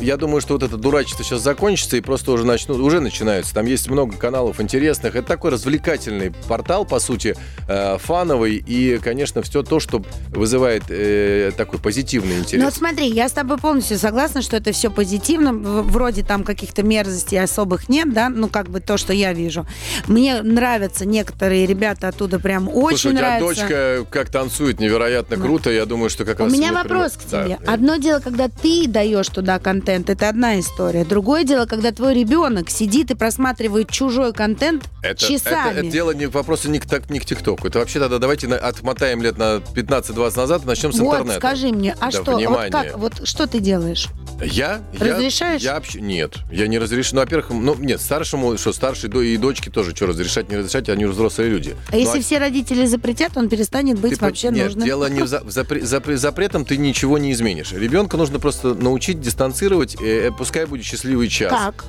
я 0.00 0.16
думаю, 0.16 0.40
что 0.40 0.54
вот 0.54 0.62
это 0.62 0.76
дурачество 0.76 1.24
сейчас 1.24 1.40
закончится 1.42 1.96
и 1.96 2.00
просто 2.00 2.32
уже 2.32 2.44
начнут, 2.44 2.78
уже 2.78 3.00
начинаются. 3.00 3.54
Там 3.54 3.66
есть 3.66 3.88
много 3.88 4.16
каналов 4.16 4.60
интересных. 4.60 5.14
Это 5.16 5.26
такой 5.26 5.50
развлекательный 5.50 6.32
портал, 6.48 6.84
по 6.84 6.98
сути, 7.00 7.36
э, 7.68 7.98
фановый. 7.98 8.62
И, 8.66 8.98
конечно, 9.02 9.42
все 9.42 9.62
то, 9.62 9.80
что 9.80 10.02
вызывает 10.28 10.84
э, 10.88 11.52
такой 11.56 11.78
позитивный 11.78 12.34
Ну 12.34 12.38
вот 12.40 12.46
интерес. 12.52 12.74
смотри, 12.74 13.08
я 13.08 13.28
с 13.28 13.32
тобой 13.32 13.58
полностью 13.58 13.98
согласна, 13.98 14.42
что 14.42 14.56
это 14.56 14.72
все 14.72 14.90
позитивно. 14.90 15.52
Вроде 15.52 16.22
там 16.22 16.44
каких-то 16.44 16.82
мерзостей 16.82 17.40
особых 17.42 17.88
нет, 17.88 18.12
да, 18.12 18.28
ну 18.28 18.48
как 18.48 18.68
бы 18.70 18.80
то, 18.80 18.96
что 18.96 19.12
я 19.12 19.32
вижу. 19.32 19.66
Мне 20.06 20.42
нравятся 20.42 21.04
некоторые 21.06 21.66
ребята 21.66 22.08
оттуда 22.08 22.38
прям 22.38 22.68
очень 22.68 22.98
Слушай, 22.98 23.12
у 23.12 23.16
тебя 23.16 23.20
нравятся. 23.38 23.60
дочка 23.62 24.06
как 24.10 24.30
танцует, 24.30 24.80
невероятно 24.80 25.36
круто. 25.36 25.70
Я 25.70 25.86
думаю, 25.86 26.10
что 26.10 26.24
как 26.24 26.40
У 26.40 26.44
раз... 26.44 26.52
меня 26.52 26.68
мы 26.68 26.82
вопрос 26.82 27.12
прям- 27.12 27.26
к 27.26 27.30
Да. 27.30 27.44
тебе. 27.56 27.58
Одно 27.70 27.96
дело, 27.96 28.20
когда 28.20 28.48
ты 28.48 28.86
даешь 28.88 29.28
туда 29.28 29.58
контент, 29.58 29.89
это 29.92 30.28
одна 30.28 30.58
история. 30.60 31.04
Другое 31.04 31.44
дело, 31.44 31.66
когда 31.66 31.92
твой 31.92 32.14
ребенок 32.14 32.70
сидит 32.70 33.10
и 33.10 33.14
просматривает 33.14 33.90
чужой 33.90 34.32
контент 34.32 34.84
Это, 35.02 35.20
часами. 35.20 35.70
это- 35.72 35.80
это 35.80 35.90
дело 35.90 36.12
не 36.12 36.26
вопроса 36.26 36.68
не 36.70 36.78
к, 36.78 36.86
так- 36.86 37.10
не 37.10 37.18
к 37.20 37.24
ТикТоку. 37.24 37.66
Это 37.66 37.78
вообще 37.78 37.98
тогда 37.98 38.18
давайте 38.18 38.46
на- 38.48 38.56
отмотаем 38.56 39.22
лет 39.22 39.38
на 39.38 39.60
15-20 39.74 40.36
назад 40.36 40.64
и 40.64 40.66
начнем 40.66 40.92
с 40.92 40.98
вот, 40.98 41.12
интернета. 41.14 41.38
скажи 41.38 41.68
мне, 41.68 41.94
а 42.00 42.06
Да, 42.06 42.10
что, 42.10 42.32
вот 42.32 42.36
внимание. 42.38 42.70
как, 42.70 42.98
вот 42.98 43.26
что 43.28 43.46
ты 43.46 43.60
делаешь? 43.60 44.08
Я? 44.42 44.80
Разрешаешь? 44.98 45.60
Я, 45.62 45.70
я 45.70 45.74
вообще... 45.76 46.00
Нет, 46.00 46.36
я 46.50 46.66
не 46.66 46.78
разрешу. 46.78 47.14
Ну, 47.14 47.20
во-первых, 47.22 47.50
ну, 47.50 47.74
нет, 47.74 48.00
старшему, 48.00 48.56
что 48.58 48.72
старшей 48.72 49.10
и 49.10 49.36
дочке 49.36 49.70
тоже, 49.70 49.94
что 49.94 50.06
разрешать, 50.06 50.50
не 50.50 50.56
разрешать, 50.56 50.88
они 50.88 51.04
взрослые 51.04 51.50
люди. 51.50 51.74
А 51.90 51.96
если 51.96 52.18
Ну, 52.18 52.22
все 52.22 52.38
родители 52.38 52.86
запретят, 52.86 53.36
он 53.36 53.48
перестанет 53.48 53.98
быть 53.98 54.12
ты 54.12 54.18
по- 54.18 54.26
вообще 54.26 54.48
Нет, 54.50 54.66
нужным. 54.66 54.84
дело 54.84 55.08
не 55.10 55.22
в, 55.22 55.26
за- 55.26 55.40
в 55.40 55.48
запре- 55.48 55.82
запре- 55.82 56.16
запретом, 56.16 56.64
ты 56.64 56.76
ничего 56.76 57.18
не 57.18 57.32
изменишь. 57.32 57.72
Ребенка 57.72 58.16
нужно 58.16 58.38
просто 58.38 58.74
научить 58.74 59.20
дистанцировать, 59.20 59.79
э, 60.00 60.28
э, 60.28 60.30
пускай 60.30 60.66
будет 60.66 60.84
счастливый 60.84 61.28
час. 61.28 61.50
Как? 61.50 61.84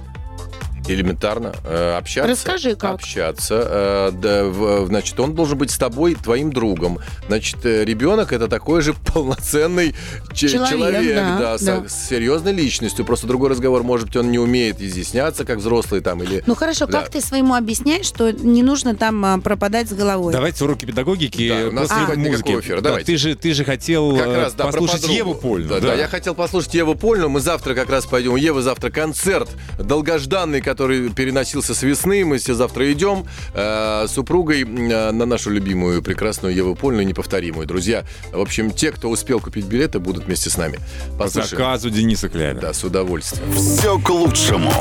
Элементарно. 0.87 1.53
э, 1.63 1.95
общаться. 1.97 2.31
Расскажи, 2.31 2.75
как. 2.75 2.95
Общаться. 2.95 3.61
э, 3.65 4.11
да, 4.13 4.85
значит, 4.85 5.19
он 5.19 5.33
должен 5.35 5.57
быть 5.57 5.71
с 5.71 5.77
тобой, 5.77 6.15
твоим 6.15 6.51
другом. 6.51 6.99
Значит, 7.27 7.65
э, 7.65 7.85
ребенок 7.85 8.33
это 8.33 8.47
такой 8.47 8.81
же 8.81 8.93
полноценный 9.13 9.95
че- 10.33 10.49
Человек, 10.49 10.69
человек, 10.71 11.15
да, 11.15 11.37
да, 11.39 11.57
с, 11.57 11.61
да. 11.61 11.83
с 11.87 12.09
серьезной 12.09 12.53
личностью. 12.53 13.05
Просто 13.05 13.27
другой 13.27 13.49
разговор, 13.49 13.83
может 13.83 14.07
быть, 14.07 14.15
он 14.17 14.31
не 14.31 14.39
умеет 14.39 14.81
изъясняться, 14.81 15.45
как 15.45 15.59
взрослый 15.59 16.01
там, 16.01 16.21
или... 16.23 16.43
Ну 16.45 16.55
хорошо, 16.55 16.85
Да. 16.87 17.01
как 17.01 17.09
ты 17.09 17.21
своему 17.21 17.55
объясняешь, 17.55 18.05
что 18.05 18.31
не 18.31 18.63
нужно 18.63 18.95
там 18.95 19.23
а, 19.23 19.37
пропадать 19.39 19.89
с 19.89 19.93
головой? 19.93 20.33
Давайте 20.33 20.63
уроки 20.63 20.85
педагогики 20.85 21.47
Да, 21.49 21.67
у 21.67 21.71
нас 21.71 21.89
сегодня 21.89 22.29
музыки. 22.31 22.59
эфира, 22.59 22.77
Да, 22.77 22.89
давайте. 22.89 23.05
ты, 23.11 23.17
же, 23.17 23.35
ты 23.35 23.53
же 23.53 23.63
хотел 23.63 24.17
Как 24.17 24.27
раз, 24.35 24.53
да, 24.53 24.65
послушать. 24.65 25.07
Еву 25.07 25.35
Польну. 25.35 25.69
Да, 25.69 25.79
да, 25.79 25.93
я 25.93 26.07
хотел 26.07 26.35
послушать 26.35 26.73
Еву 26.73 26.95
Польну. 26.95 27.29
Мы 27.29 27.39
завтра 27.39 27.73
как 27.75 27.89
раз 27.89 28.05
пойдем. 28.05 28.33
У 28.33 28.37
Евы 28.37 28.61
завтра 28.61 28.89
концерт 28.89 29.49
долгожданный, 29.79 30.61
который 30.71 31.09
переносился 31.09 31.73
с 31.75 31.83
весны. 31.83 32.23
Мы 32.23 32.37
все 32.37 32.53
завтра 32.53 32.89
идем 32.93 33.25
э, 33.53 34.05
с 34.07 34.11
супругой 34.11 34.61
э, 34.61 35.11
на 35.11 35.25
нашу 35.25 35.49
любимую 35.49 36.01
прекрасную 36.01 36.55
Еву 36.55 36.75
Польну, 36.75 37.01
неповторимую. 37.01 37.67
Друзья, 37.67 38.05
в 38.31 38.39
общем, 38.39 38.71
те, 38.71 38.91
кто 38.91 39.09
успел 39.09 39.41
купить 39.41 39.65
билеты, 39.65 39.99
будут 39.99 40.25
вместе 40.25 40.49
с 40.49 40.57
нами. 40.57 40.79
По 41.17 41.25
Послушаем. 41.25 41.49
заказу 41.49 41.89
Дениса 41.89 42.29
Клявера. 42.29 42.61
Да, 42.61 42.73
с 42.73 42.83
удовольствием. 42.85 43.51
Все 43.53 43.99
к 43.99 44.09
лучшему. 44.09 44.71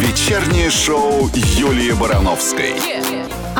Вечернее 0.00 0.70
шоу 0.70 1.30
Юлии 1.34 1.92
Барановской. 1.92 2.72
А 2.78 3.11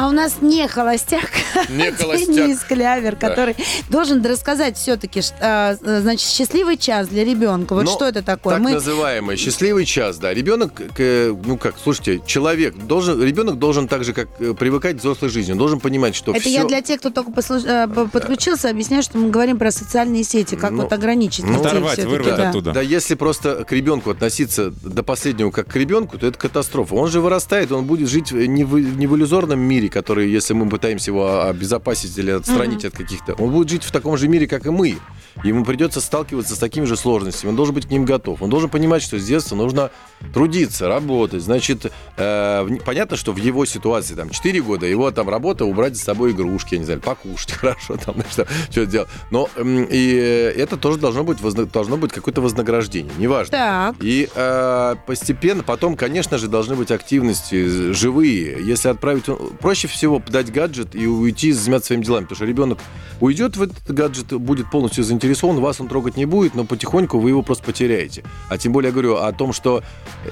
А 0.02 0.08
у 0.08 0.10
нас 0.10 0.38
не 0.40 0.66
холостяк, 0.66 1.30
Не 1.68 1.86
а 1.88 1.92
холостяк. 1.92 2.34
Денис 2.34 2.58
Клявер, 2.64 3.16
Да. 3.20 3.28
который 3.28 3.54
должен 3.88 4.20
рассказать 4.26 4.76
все-таки, 4.76 5.20
значит, 5.20 6.28
счастливый 6.28 6.76
час 6.76 7.06
для 7.06 7.24
ребенка. 7.24 7.74
Вот 7.74 7.84
Ну, 7.84 7.90
что 7.92 8.06
это 8.08 8.20
такое? 8.20 8.54
Так 8.56 8.64
Мы 8.64 8.72
называемый 8.72 9.36
счастливый 9.36 9.84
час, 9.84 10.18
да. 10.18 10.34
Ребенок, 10.34 10.72
э, 10.98 11.32
ну 11.46 11.56
как, 11.56 11.76
слушайте, 11.80 12.20
человек 12.26 12.74
должен, 12.76 13.22
ребенок 13.22 13.60
должен 13.60 13.86
так 13.86 14.02
же, 14.02 14.12
как 14.12 14.26
э, 14.40 14.54
привыкать 14.54 14.96
к 14.96 14.98
взрослой 14.98 15.28
жизни, 15.28 15.52
он 15.52 15.58
должен 15.58 15.78
понимать, 15.78 16.16
что 16.16 16.32
Это 16.32 16.40
все... 16.40 16.50
я 16.50 16.64
для 16.64 16.82
тех, 16.82 16.98
кто 16.98 17.10
только 17.10 17.30
послуш- 17.30 17.64
э, 17.64 17.86
по- 17.86 18.06
подключился, 18.06 18.70
объясняю, 18.70 19.04
что 19.04 19.18
мы 19.18 19.30
говорим 19.30 19.56
про 19.56 19.70
социальные 19.70 20.24
сети, 20.24 20.56
как 20.56 20.72
Ну, 20.72 20.82
вот 20.82 20.92
ограничить 20.92 21.44
ну, 21.44 21.60
оторвать, 21.60 22.02
вырвать 22.04 22.36
да. 22.36 22.48
оттуда. 22.48 22.72
Да, 22.72 22.80
если 22.80 23.14
просто 23.14 23.62
к 23.64 23.70
ребенку 23.70 24.10
относиться 24.10 24.72
до 24.82 25.04
последнего 25.04 25.52
как 25.52 25.68
к 25.68 25.76
ребенку, 25.76 26.18
то 26.18 26.26
это 26.26 26.36
катастрофа. 26.36 26.96
Он 26.96 27.08
же 27.08 27.20
вырастает, 27.20 27.70
он 27.70 27.84
будет 27.84 28.08
жить 28.08 28.32
не 28.32 28.64
в, 28.64 28.80
не 28.80 29.06
в 29.06 29.14
иллюзорном 29.16 29.60
мире, 29.60 29.91
который, 29.92 30.30
если 30.30 30.54
мы 30.54 30.68
пытаемся 30.68 31.10
его 31.10 31.44
обезопасить 31.44 32.16
или 32.18 32.30
отстранить 32.30 32.84
от 32.84 32.94
каких-то... 32.96 33.34
Он 33.34 33.50
будет 33.50 33.68
жить 33.70 33.84
в 33.84 33.92
таком 33.92 34.16
же 34.16 34.28
мире, 34.28 34.46
как 34.46 34.66
и 34.66 34.70
мы. 34.70 34.96
Ему 35.44 35.64
придется 35.64 36.00
сталкиваться 36.00 36.54
с 36.54 36.58
такими 36.58 36.84
же 36.84 36.96
сложностями. 36.96 37.50
Он 37.50 37.56
должен 37.56 37.74
быть 37.74 37.86
к 37.86 37.90
ним 37.90 38.04
готов. 38.04 38.42
Он 38.42 38.50
должен 38.50 38.68
понимать, 38.68 39.02
что 39.02 39.18
с 39.18 39.24
детства 39.24 39.56
нужно 39.56 39.90
трудиться, 40.34 40.88
работать. 40.88 41.42
Значит, 41.42 41.90
э, 42.16 42.68
понятно, 42.84 43.16
что 43.16 43.32
в 43.32 43.36
его 43.36 43.64
ситуации, 43.64 44.14
там, 44.14 44.30
4 44.30 44.60
года, 44.62 44.86
его 44.86 45.10
там 45.10 45.28
работа 45.28 45.64
убрать 45.64 45.96
за 45.96 46.04
собой 46.04 46.32
игрушки, 46.32 46.74
я 46.74 46.78
не 46.80 46.84
знаю, 46.84 47.00
покушать 47.00 47.52
хорошо, 47.60 47.96
там, 47.96 48.16
что, 48.30 48.46
что 48.70 48.86
делать. 48.86 49.08
Но 49.30 49.48
м, 49.56 49.84
и 49.84 50.14
э, 50.14 50.50
это 50.50 50.76
тоже 50.76 50.98
должно 50.98 51.24
быть, 51.24 51.40
возна- 51.40 51.64
должно 51.70 51.96
быть 51.96 52.12
какое-то 52.12 52.40
вознаграждение, 52.40 53.12
неважно. 53.18 53.50
Так. 53.52 53.96
И 54.00 54.28
э, 54.34 54.94
постепенно, 55.06 55.62
потом, 55.62 55.96
конечно 55.96 56.38
же, 56.38 56.48
должны 56.48 56.76
быть 56.76 56.90
активности 56.90 57.92
живые. 57.92 58.58
Если 58.62 58.88
отправить, 58.88 59.24
проще 59.72 59.88
всего 59.88 60.22
дать 60.28 60.52
гаджет 60.52 60.94
и 60.94 61.06
уйти 61.06 61.50
заниматься 61.50 61.86
своими 61.86 62.04
делами, 62.04 62.24
потому 62.24 62.36
что 62.36 62.44
ребенок 62.44 62.78
уйдет 63.20 63.56
в 63.56 63.62
этот 63.62 63.82
гаджет, 63.86 64.26
будет 64.34 64.70
полностью 64.70 65.02
заинтересован, 65.02 65.60
вас 65.60 65.80
он 65.80 65.88
трогать 65.88 66.18
не 66.18 66.26
будет, 66.26 66.54
но 66.54 66.64
потихоньку 66.66 67.18
вы 67.18 67.30
его 67.30 67.40
просто 67.40 67.64
потеряете. 67.64 68.22
А 68.50 68.58
тем 68.58 68.74
более 68.74 68.88
я 68.88 68.92
говорю 68.92 69.16
о 69.16 69.32
том, 69.32 69.54
что 69.54 69.82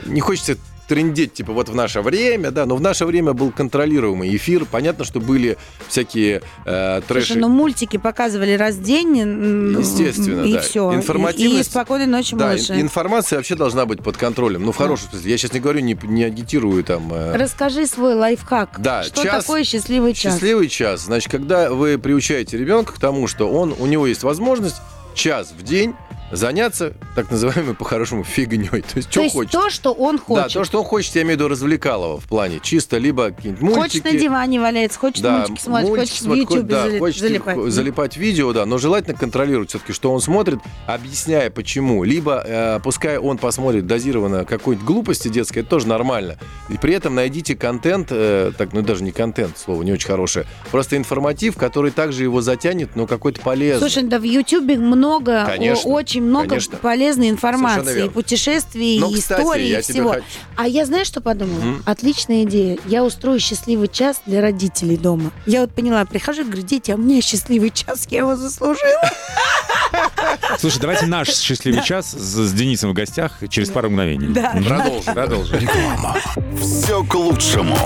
не 0.05 0.20
хочется 0.20 0.59
трендеть, 0.90 1.35
типа, 1.35 1.53
вот 1.53 1.68
в 1.68 1.74
наше 1.76 2.00
время, 2.00 2.50
да, 2.50 2.66
но 2.66 2.74
в 2.74 2.81
наше 2.81 3.07
время 3.07 3.33
был 3.33 3.53
контролируемый 3.53 4.35
эфир. 4.37 4.64
Понятно, 4.64 5.05
что 5.05 5.20
были 5.20 5.57
всякие 5.87 6.42
э, 6.66 7.00
трэши. 7.07 7.26
Слушай, 7.29 7.40
ну 7.42 7.48
мультики 7.48 7.96
показывали 7.96 8.55
раз 8.55 8.74
в 8.74 8.83
день, 8.83 9.16
Естественно, 9.79 10.42
и 10.44 10.55
да. 10.55 10.61
все. 10.61 10.90
И, 10.90 10.94
и 10.94 10.98
Информативность- 10.98 11.70
спокойной 11.70 12.07
ночи, 12.07 12.35
Да, 12.35 12.46
малыши. 12.48 12.72
ин- 12.74 12.81
информация 12.81 13.37
вообще 13.38 13.55
должна 13.55 13.87
быть 13.87 14.03
под 14.03 14.16
контролем. 14.16 14.64
Ну, 14.64 14.72
в 14.72 14.76
хорошем 14.76 15.11
смысле. 15.11 15.31
Я 15.31 15.38
сейчас 15.38 15.53
не 15.53 15.61
говорю, 15.61 15.79
не, 15.81 15.96
не 16.03 16.24
агитирую 16.24 16.83
там. 16.83 17.12
э, 17.12 17.37
Расскажи 17.37 17.87
свой 17.87 18.14
лайфхак. 18.14 18.81
Да, 18.81 19.05
что 19.05 19.22
час- 19.22 19.44
такое 19.44 19.62
счастливый 19.62 20.12
час? 20.14 20.35
Счастливый 20.35 20.68
час. 20.68 21.03
Значит, 21.03 21.31
когда 21.31 21.70
вы 21.70 21.98
приучаете 21.98 22.59
ребенка 22.59 22.94
к 22.94 22.98
тому, 22.98 23.29
что 23.29 23.48
он, 23.48 23.74
у 23.79 23.87
него 23.87 24.09
есть 24.09 24.24
возможность 24.24 24.76
час 25.14 25.53
в 25.57 25.62
день 25.62 25.94
заняться 26.31 26.93
так 27.14 27.31
называемой 27.31 27.75
по-хорошему 27.75 28.25
фигней. 28.25 28.69
То 28.69 28.77
есть, 28.97 29.09
То 29.09 29.12
что 29.12 29.23
есть 29.23 29.35
хочет. 29.35 29.53
то, 29.53 29.71
что 29.71 29.93
он 29.93 30.16
Да, 30.16 30.23
хочет. 30.23 30.53
то, 30.53 30.64
что 30.64 30.79
он 30.81 30.85
хочет, 30.85 31.14
я 31.16 31.23
имею 31.23 31.37
в 31.37 31.40
виду 31.40 31.49
развлекалово 31.49 32.21
в 32.21 32.25
плане. 32.25 32.61
Чисто 32.62 32.99
либо 32.99 33.31
какие-нибудь 33.31 33.62
мультики. 33.62 33.81
Хочет 33.81 34.05
на 34.05 34.12
диване 34.12 34.61
валяется, 34.61 34.99
хочет 34.99 35.23
Да, 35.23 35.38
мультики 35.38 35.61
смотреть, 35.61 35.88
мультики 35.90 36.01
хочет 36.11 36.21
в 36.21 36.23
смотреть, 36.25 36.51
YouTube 36.51 36.66
да, 36.66 36.83
зали- 36.83 36.99
хочет 36.99 37.21
залипать. 37.21 37.73
залипать 37.73 38.16
видео, 38.16 38.53
да, 38.53 38.66
но 38.66 38.79
желательно 38.79 39.16
контролировать 39.16 39.71
все-таки, 39.71 39.93
что 39.93 40.12
он 40.12 40.21
смотрит, 40.21 40.59
объясняя 40.87 41.51
почему. 41.51 42.05
Либо 42.05 42.43
э, 42.47 42.81
пускай 42.83 43.19
он 43.19 43.38
посмотрит 43.38 43.87
дозированно 43.87 44.45
какой-нибудь 44.45 44.87
глупости 44.87 45.29
детской, 45.29 45.61
это 45.61 45.69
тоже 45.71 45.88
нормально. 45.88 46.37
И 46.69 46.77
при 46.77 46.95
этом 46.95 47.14
найдите 47.14 47.57
контент, 47.57 48.09
э, 48.11 48.53
так, 48.57 48.73
ну 48.73 48.83
даже 48.83 49.03
не 49.05 49.12
контент, 49.12 49.59
слово 49.59 49.83
не 49.83 49.93
очень 49.93 50.07
хорошее, 50.09 50.47
просто 50.71 50.97
информатив, 50.97 51.57
который 51.57 51.90
также 51.90 52.23
его 52.23 52.40
затянет, 52.40 52.97
но 52.97 53.07
какой-то 53.07 53.40
полезный. 53.40 53.81
Слушай, 53.88 54.09
да 54.09 54.19
в 54.19 54.23
Ютубе 54.23 54.77
много, 54.79 55.45
Конечно, 55.47 55.90
о- 55.90 55.95
очень 56.20 56.28
много 56.30 56.48
конечно. 56.48 56.76
полезной 56.78 57.30
информации, 57.30 58.06
и 58.06 58.09
путешествий, 58.09 58.98
Но, 59.00 59.09
и 59.11 59.14
кстати, 59.20 59.40
историй, 59.42 59.68
я 59.70 59.78
и 59.78 59.83
всего. 59.83 60.11
хочу- 60.12 60.24
А 60.56 60.66
я 60.68 60.87
знаешь, 60.87 61.06
что 61.06 61.20
подумала? 61.20 61.61
Мгм. 61.61 61.83
Отличная 61.87 62.44
идея. 62.44 62.78
Я 62.87 63.04
устрою 63.04 63.40
счастливый 63.40 63.88
час 63.88 64.20
для 64.26 64.40
родителей 64.40 64.96
дома. 64.96 65.30
Я 65.46 65.61
вот 65.62 65.72
поняла, 65.74 66.04
прихожу 66.04 66.44
говорю, 66.44 66.62
дети, 66.62 66.90
а 66.90 66.94
у 66.94 66.98
меня 66.98 67.20
счастливый 67.22 67.70
час, 67.70 68.06
я 68.11 68.18
его 68.18 68.37
заслужила. 68.37 69.11
Слушай, 70.59 70.80
давайте 70.80 71.06
наш 71.06 71.28
счастливый 71.28 71.83
час 71.83 72.12
с, 72.12 72.52
Денисом 72.52 72.90
в 72.90 72.94
гостях 72.94 73.33
через 73.48 73.70
пару 73.70 73.88
мгновений. 73.90 74.28
Да. 74.28 74.50
Продолжим. 74.66 75.14
Продолжим. 75.14 75.68
Все 76.61 77.02
к 77.04 77.14
лучшему. 77.14 77.76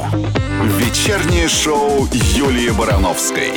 Вечернее 0.79 1.49
шоу 1.49 2.09
Юлии 2.13 2.71
Барановской. 2.71 3.53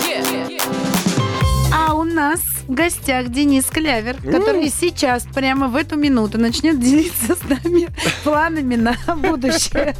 А 1.73 1.93
у 1.93 2.03
нас 2.03 2.39
в 2.67 2.73
гостях 2.73 3.29
Денис 3.29 3.65
Клявер, 3.65 4.17
который 4.17 4.69
сейчас, 4.69 5.23
прямо 5.33 5.67
в 5.67 5.75
эту 5.75 5.95
минуту, 5.97 6.37
начнет 6.37 6.79
делиться 6.79 7.35
с 7.35 7.43
нами 7.49 7.87
планами 8.23 8.75
на 8.75 8.95
будущее. 9.15 9.95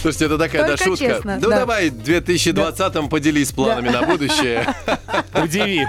Слушайте, 0.00 0.26
это 0.26 0.38
такая 0.38 0.66
да, 0.68 0.76
шутка. 0.76 1.04
честно, 1.06 1.38
ну 1.40 1.48
да. 1.48 1.58
давай, 1.60 1.90
в 1.90 1.94
2020-м 1.94 3.08
поделись 3.08 3.50
планами 3.52 3.88
на 3.88 4.02
будущее. 4.06 4.66
Удиви. 5.34 5.84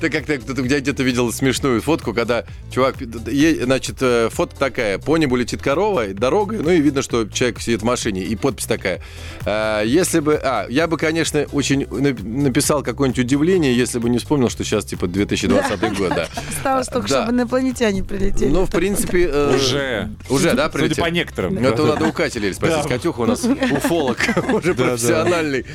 Ты 0.00 0.10
как-то 0.10 0.38
где-то 0.38 1.02
видел 1.02 1.32
смешную 1.32 1.82
фотку, 1.82 2.14
когда 2.14 2.44
чувак, 2.72 2.96
значит, 3.00 3.96
э, 4.00 4.28
фото 4.32 4.56
такая, 4.56 4.98
по 4.98 5.16
небу 5.16 5.36
летит 5.36 5.60
корова, 5.62 6.06
дорога, 6.08 6.56
ну 6.56 6.70
и 6.70 6.80
видно, 6.80 7.02
что 7.02 7.26
человек 7.28 7.60
сидит 7.60 7.82
в 7.82 7.84
машине, 7.84 8.22
и 8.22 8.34
подпись 8.36 8.66
такая. 8.66 9.02
э, 9.44 9.82
Если 9.86 10.20
бы, 10.20 10.36
а, 10.42 10.66
я 10.68 10.86
бы, 10.86 10.96
конечно, 10.96 11.46
очень 11.52 11.82
нап- 11.82 12.22
написал 12.26 12.82
какое-нибудь 12.82 13.18
удивление, 13.24 13.76
если 13.76 13.98
бы 13.98 14.08
не 14.08 14.18
вспомнил, 14.18 14.48
что 14.48 14.64
сейчас, 14.64 14.84
типа, 14.84 15.06
2020 15.18 15.98
год, 15.98 16.08
да. 16.14 16.28
Осталось 16.48 16.86
только, 16.88 17.08
чтобы 17.08 17.32
инопланетяне 17.32 18.02
прилетели. 18.02 18.50
Ну, 18.50 18.64
в 18.66 18.70
принципе... 18.70 19.28
э, 19.30 19.54
Уже. 19.54 20.08
Уже, 20.30 20.54
да, 20.54 20.70
Судя 20.70 20.78
прилетел? 20.84 21.04
по 21.04 21.08
некоторым. 21.10 21.54
Ну, 21.54 21.68
это 21.68 21.84
надо 21.84 22.06
у 22.06 22.12
Катя 22.12 22.40
спросить. 22.54 22.88
Катюха 22.88 23.20
у 23.20 23.26
нас 23.26 23.44
уфолог, 23.72 24.18
уже 24.52 24.74
профессиональный. 24.74 25.66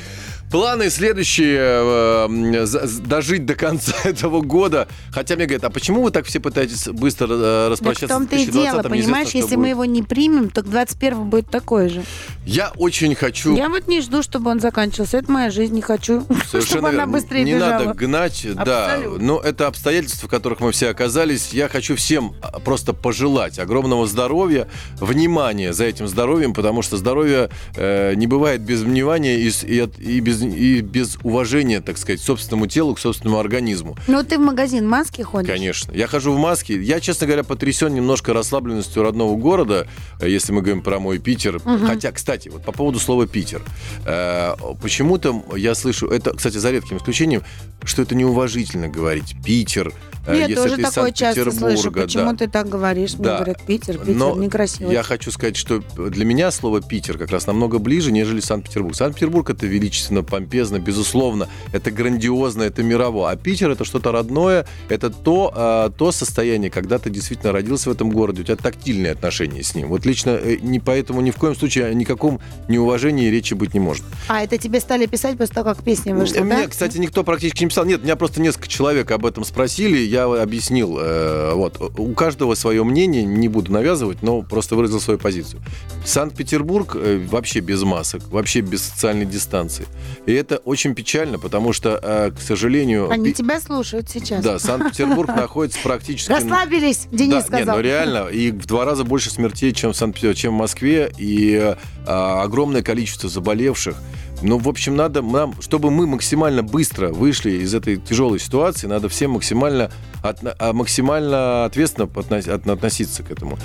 Планы 0.50 0.90
следующие, 0.90 1.58
э, 1.58 2.66
дожить 3.04 3.46
до 3.46 3.54
конца 3.54 3.94
этого 4.04 4.40
года. 4.40 4.88
Хотя 5.12 5.36
мне 5.36 5.46
говорят, 5.46 5.64
а 5.64 5.70
почему 5.70 6.02
вы 6.02 6.10
так 6.10 6.26
все 6.26 6.40
пытаетесь 6.40 6.88
быстро 6.88 7.26
э, 7.26 7.28
Так 7.28 7.68
в 7.68 7.70
распрощаться 7.72 8.08
том-то 8.08 8.36
и 8.36 8.46
дело, 8.46 8.80
2020-м? 8.80 8.90
понимаешь, 8.90 9.30
если 9.30 9.56
мы 9.56 9.62
будет. 9.62 9.70
его 9.70 9.84
не 9.84 10.02
примем, 10.02 10.50
то 10.50 10.62
к 10.62 10.66
21 10.66 11.24
будет 11.24 11.50
такое 11.50 11.88
же. 11.88 12.02
Я 12.46 12.72
очень 12.76 13.14
хочу... 13.14 13.56
Я 13.56 13.68
вот 13.68 13.86
не 13.88 14.00
жду, 14.00 14.22
чтобы 14.22 14.50
он 14.50 14.60
заканчивался. 14.60 15.18
Это 15.18 15.30
моя 15.30 15.50
жизнь, 15.50 15.74
не 15.74 15.82
хочу, 15.82 16.22
чтобы 16.24 16.44
Совершенно 16.46 16.88
она 16.88 17.06
быстрее 17.06 17.44
Не 17.44 17.54
бежала. 17.54 17.84
надо 17.84 17.94
гнать, 17.94 18.46
да. 18.54 18.94
Абсолютно. 18.94 19.26
Но 19.26 19.40
это 19.40 19.66
обстоятельства, 19.66 20.28
в 20.28 20.30
которых 20.30 20.60
мы 20.60 20.72
все 20.72 20.88
оказались. 20.88 21.52
Я 21.52 21.68
хочу 21.68 21.96
всем 21.96 22.34
а, 22.42 22.60
просто 22.60 22.92
пожелать 22.92 23.58
огромного 23.58 24.06
здоровья, 24.06 24.68
внимания 25.00 25.72
за 25.72 25.84
этим 25.84 26.08
здоровьем, 26.08 26.54
потому 26.54 26.82
что 26.82 26.96
здоровье 26.96 27.50
э, 27.76 28.14
не 28.14 28.26
бывает 28.26 28.60
без 28.60 28.82
внимания 28.82 29.38
и, 29.38 29.48
и 29.48 29.84
и 29.98 30.20
без, 30.20 30.33
и 30.42 30.80
без 30.80 31.16
уважения, 31.22 31.80
так 31.80 31.98
сказать, 31.98 32.20
к 32.20 32.24
собственному 32.24 32.66
телу, 32.66 32.94
к 32.94 32.98
собственному 32.98 33.38
организму. 33.40 33.96
Ну, 34.06 34.22
ты 34.22 34.38
в 34.38 34.40
магазин 34.40 34.88
маски 34.88 35.22
ходишь? 35.22 35.48
Конечно. 35.50 35.92
Я 35.92 36.06
хожу 36.06 36.32
в 36.32 36.38
маске. 36.38 36.80
Я, 36.82 37.00
честно 37.00 37.26
говоря, 37.26 37.44
потрясен 37.44 37.94
немножко 37.94 38.32
расслабленностью 38.32 39.02
родного 39.02 39.36
города, 39.36 39.86
э, 40.20 40.28
если 40.28 40.52
мы 40.52 40.60
говорим 40.62 40.82
про 40.82 40.98
мой 40.98 41.18
Питер. 41.18 41.60
Хотя, 41.86 42.12
кстати, 42.12 42.48
вот 42.48 42.62
по 42.64 42.72
поводу 42.72 42.98
слова 42.98 43.26
Питер. 43.26 43.62
Э, 44.04 44.54
Почему-то 44.82 45.44
я 45.56 45.74
слышу, 45.74 46.08
это, 46.08 46.34
кстати, 46.34 46.56
за 46.58 46.70
редким 46.70 46.96
исключением, 46.98 47.42
что 47.84 48.02
это 48.02 48.14
неуважительно 48.14 48.88
говорить 48.88 49.34
Питер. 49.44 49.92
э, 50.26 50.34
Я 50.36 50.40
если 50.46 50.54
тоже 50.54 50.76
ты 50.76 50.82
из 50.82 50.90
такое 50.90 51.12
слышу. 51.14 51.34
Санкт-Петербурга, 51.34 52.02
Почему 52.02 52.30
да. 52.32 52.36
ты 52.36 52.48
так 52.48 52.68
говоришь? 52.68 53.14
Мне 53.14 53.24
Да. 53.24 53.36
говорят, 53.36 53.62
Питер, 53.66 53.98
Питер, 53.98 54.14
Но 54.14 54.34
некрасиво. 54.36 54.90
Я 54.90 55.02
хочу 55.02 55.30
сказать, 55.30 55.56
что 55.56 55.80
для 55.96 56.24
меня 56.24 56.50
слово 56.50 56.80
Питер 56.80 57.18
как 57.18 57.30
раз 57.30 57.46
намного 57.46 57.78
ближе, 57.78 58.10
нежели 58.12 58.40
Санкт-Петербург. 58.40 58.96
Санкт-Петербург 58.96 59.50
это 59.50 59.66
величественно, 59.66 60.22
помпезно, 60.24 60.78
безусловно, 60.78 61.48
это 61.72 61.90
грандиозно, 61.90 62.62
это 62.62 62.82
мирово. 62.82 63.30
А 63.30 63.36
Питер 63.36 63.70
это 63.70 63.84
что-то 63.84 64.12
родное, 64.12 64.66
это 64.88 65.10
то, 65.10 65.52
а, 65.54 65.90
то 65.90 66.12
состояние, 66.12 66.70
когда 66.70 66.98
ты 66.98 67.10
действительно 67.10 67.52
родился 67.52 67.90
в 67.90 67.92
этом 67.92 68.10
городе, 68.10 68.42
у 68.42 68.44
тебя 68.44 68.56
тактильные 68.56 69.12
отношения 69.12 69.62
с 69.62 69.74
ним. 69.74 69.88
Вот 69.88 70.06
лично 70.06 70.30
э, 70.30 70.56
не 70.60 70.80
поэтому 70.80 71.20
ни 71.20 71.30
в 71.30 71.36
коем 71.36 71.54
случае 71.54 71.86
о 71.86 71.94
никаком 71.94 72.40
неуважении 72.68 73.28
речи 73.28 73.54
быть 73.54 73.74
не 73.74 73.80
может. 73.80 74.04
А, 74.28 74.42
это 74.42 74.58
тебе 74.58 74.80
стали 74.80 75.06
писать 75.06 75.36
после 75.38 75.54
того, 75.54 75.74
как 75.74 75.82
песня 75.82 76.14
вышла, 76.14 76.40
Мне, 76.40 76.62
да? 76.62 76.68
кстати, 76.68 76.98
никто 76.98 77.24
практически 77.24 77.62
не 77.62 77.68
писал. 77.68 77.84
Нет, 77.84 78.02
меня 78.02 78.16
просто 78.16 78.40
несколько 78.40 78.68
человек 78.68 79.10
об 79.10 79.26
этом 79.26 79.44
спросили, 79.44 79.98
я 79.98 80.24
объяснил. 80.24 80.98
э, 80.98 81.54
вот, 81.54 81.80
у 81.98 82.12
каждого 82.14 82.54
свое 82.54 82.84
мнение, 82.84 83.24
не 83.24 83.48
буду 83.48 83.72
навязывать, 83.72 84.22
но 84.22 84.42
просто 84.42 84.76
выразил 84.76 85.00
свою 85.00 85.18
позицию. 85.18 85.62
Санкт-Петербург 86.04 86.96
э, 86.96 87.26
вообще 87.30 87.60
без 87.60 87.82
масок, 87.82 88.22
вообще 88.30 88.60
без 88.60 88.82
социальной 88.82 89.26
дистанции. 89.26 89.86
И 90.26 90.32
это 90.32 90.56
очень 90.58 90.94
печально, 90.94 91.38
потому 91.38 91.72
что, 91.72 91.98
э, 92.02 92.30
к 92.30 92.40
сожалению... 92.40 93.10
Они 93.10 93.26
Пи- 93.30 93.34
тебя 93.34 93.60
слушают 93.60 94.08
сейчас. 94.08 94.42
Да, 94.44 94.58
Санкт-Петербург 94.58 95.28
находится 95.36 95.78
практически... 95.82 96.30
Расслабились, 96.32 97.06
Денис 97.10 97.30
Да, 97.30 97.36
нет, 97.36 97.46
сказал. 97.46 97.76
ну 97.76 97.82
реально, 97.82 98.26
и 98.28 98.50
в 98.50 98.66
два 98.66 98.84
раза 98.84 99.04
больше 99.04 99.30
смертей, 99.30 99.72
чем 99.72 99.92
в, 99.92 99.96
Санкт- 99.96 100.18
чем 100.36 100.54
в 100.54 100.58
Москве, 100.58 101.12
и 101.18 101.54
э, 101.54 101.74
огромное 102.06 102.82
количество 102.82 103.28
заболевших. 103.28 103.96
Ну, 104.42 104.58
в 104.58 104.68
общем, 104.68 104.94
надо 104.96 105.22
нам, 105.22 105.54
чтобы 105.62 105.90
мы 105.90 106.06
максимально 106.06 106.62
быстро 106.62 107.08
вышли 107.08 107.52
из 107.52 107.72
этой 107.72 107.96
тяжелой 107.96 108.38
ситуации, 108.40 108.86
надо 108.86 109.08
всем 109.08 109.30
максимально, 109.30 109.90
отно- 110.22 110.54
а, 110.58 110.72
максимально 110.72 111.64
ответственно 111.64 112.06
относ- 112.06 112.48
от- 112.50 112.68
относиться 112.68 113.22
к 113.22 113.30
этому. 113.30 113.58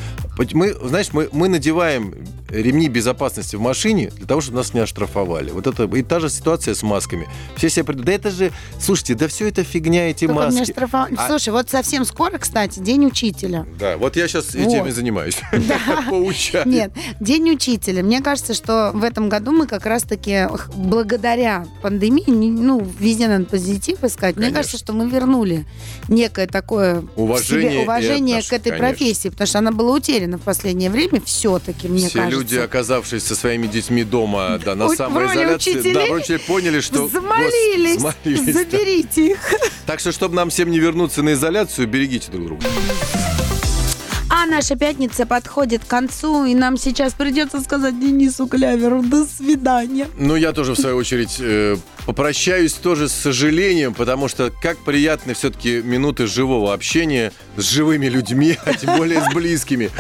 Мы, 0.54 0.74
знаешь, 0.84 1.08
мы, 1.12 1.28
мы 1.34 1.50
надеваем 1.50 2.14
ремни 2.50 2.88
безопасности 2.90 3.56
в 3.56 3.62
машине 3.62 4.12
для 4.16 4.26
того, 4.28 4.42
чтобы 4.42 4.58
нас 4.58 4.74
не 4.74 4.80
оштрафовали. 4.80 5.52
Вот 5.52 5.68
это 5.68 5.84
и 5.84 6.04
та 6.04 6.20
же 6.20 6.30
ситуация 6.30 6.74
с 6.76 6.84
масками. 6.84 7.28
Все 7.56 7.70
себе 7.70 7.86
придут, 7.86 8.06
да 8.06 8.12
это 8.14 8.32
же, 8.32 8.52
слушайте, 8.80 9.16
да 9.16 9.28
все 9.28 9.48
это 9.48 9.64
фигня, 9.64 10.10
эти 10.10 10.26
Только 10.28 10.34
маски. 10.46 10.72
штрафовали. 10.72 11.16
А- 11.18 11.28
Слушай, 11.28 11.50
вот 11.50 11.70
совсем 11.70 12.06
скоро, 12.06 12.38
кстати, 12.38 12.80
День 12.80 13.06
учителя. 13.06 13.66
Да, 13.80 13.98
вот 13.98 14.16
я 14.16 14.28
сейчас 14.28 14.54
Вот. 14.56 14.68
этим 14.68 14.88
и 14.88 14.92
занимаюсь. 14.92 15.38
Поучаю. 16.10 16.68
Нет, 16.68 16.92
День 17.20 17.52
учителя. 17.52 18.04
Мне 18.04 18.22
кажется, 18.22 18.54
что 18.54 18.92
в 18.94 19.04
этом 19.04 19.30
году 19.30 19.52
мы 19.52 19.68
как 19.68 19.86
раз-таки 19.86 20.48
благодаря 20.76 21.68
пандемии, 21.82 22.24
ну, 22.28 22.86
везде 23.00 23.28
надо 23.28 23.46
позитив 23.46 24.04
искать. 24.04 24.36
Мне 24.36 24.46
Конечно. 24.46 24.56
кажется, 24.58 24.78
что 24.78 24.94
мы 24.94 25.10
вернули 25.10 25.66
некое 26.08 26.48
такое 26.48 27.04
Уважение 27.16 27.72
себе 27.72 27.82
уважение 27.84 28.40
отнош- 28.40 28.50
к 28.50 28.54
этой 28.54 28.70
конечно. 28.72 28.88
профессии, 28.90 29.30
потому 29.30 29.48
что 29.48 29.60
она 29.60 29.72
была 29.72 29.94
утеряна 29.96 30.38
в 30.38 30.42
последнее 30.42 30.90
время 30.90 31.22
все-таки, 31.22 31.88
мне 31.88 32.08
Все 32.08 32.18
кажется. 32.20 32.39
Люди, 32.40 32.58
оказавшись 32.58 33.24
со 33.26 33.36
своими 33.36 33.68
детьми 33.68 34.04
дома, 34.04 34.60
да, 34.64 34.76
на 34.76 34.90
самоизоляции, 34.90 35.94
да, 35.94 36.06
врачи 36.06 36.38
поняли, 36.38 36.80
что... 36.82 37.08
Замолились. 37.08 37.98
Гос- 37.98 38.14
замолились, 38.24 38.54
да. 38.54 38.60
Заберите 38.64 39.32
их. 39.32 39.54
Так 39.86 40.00
что, 40.00 40.12
чтобы 40.12 40.36
нам 40.36 40.50
всем 40.50 40.72
не 40.72 40.80
вернуться 40.80 41.22
на 41.24 41.34
изоляцию, 41.34 41.88
берегите 41.88 42.32
друг 42.32 42.46
друга. 42.46 42.66
А 44.42 44.46
наша 44.46 44.78
пятница 44.78 45.26
подходит 45.26 45.84
к 45.84 45.88
концу, 45.88 46.46
и 46.46 46.56
нам 46.56 46.78
сейчас 46.78 47.14
придется 47.14 47.60
сказать 47.60 48.00
Денису 48.00 48.48
Кляверу 48.48 49.04
до 49.04 49.26
свидания. 49.26 50.08
Ну, 50.18 50.38
я 50.38 50.54
тоже, 50.54 50.76
в 50.76 50.80
свою 50.80 50.96
очередь, 50.96 51.36
э, 51.40 51.76
попрощаюсь 52.06 52.72
тоже 52.72 53.10
с 53.10 53.12
сожалением, 53.12 53.94
потому 53.94 54.30
что 54.30 54.50
как 54.62 54.78
приятны 54.78 55.34
все-таки 55.34 55.82
минуты 55.82 56.26
живого 56.26 56.74
общения 56.74 57.34
с 57.58 57.64
живыми 57.64 58.06
людьми, 58.06 58.58
а 58.66 58.74
тем 58.76 58.96
более 58.96 59.22
с 59.22 59.34
близкими. 59.34 59.92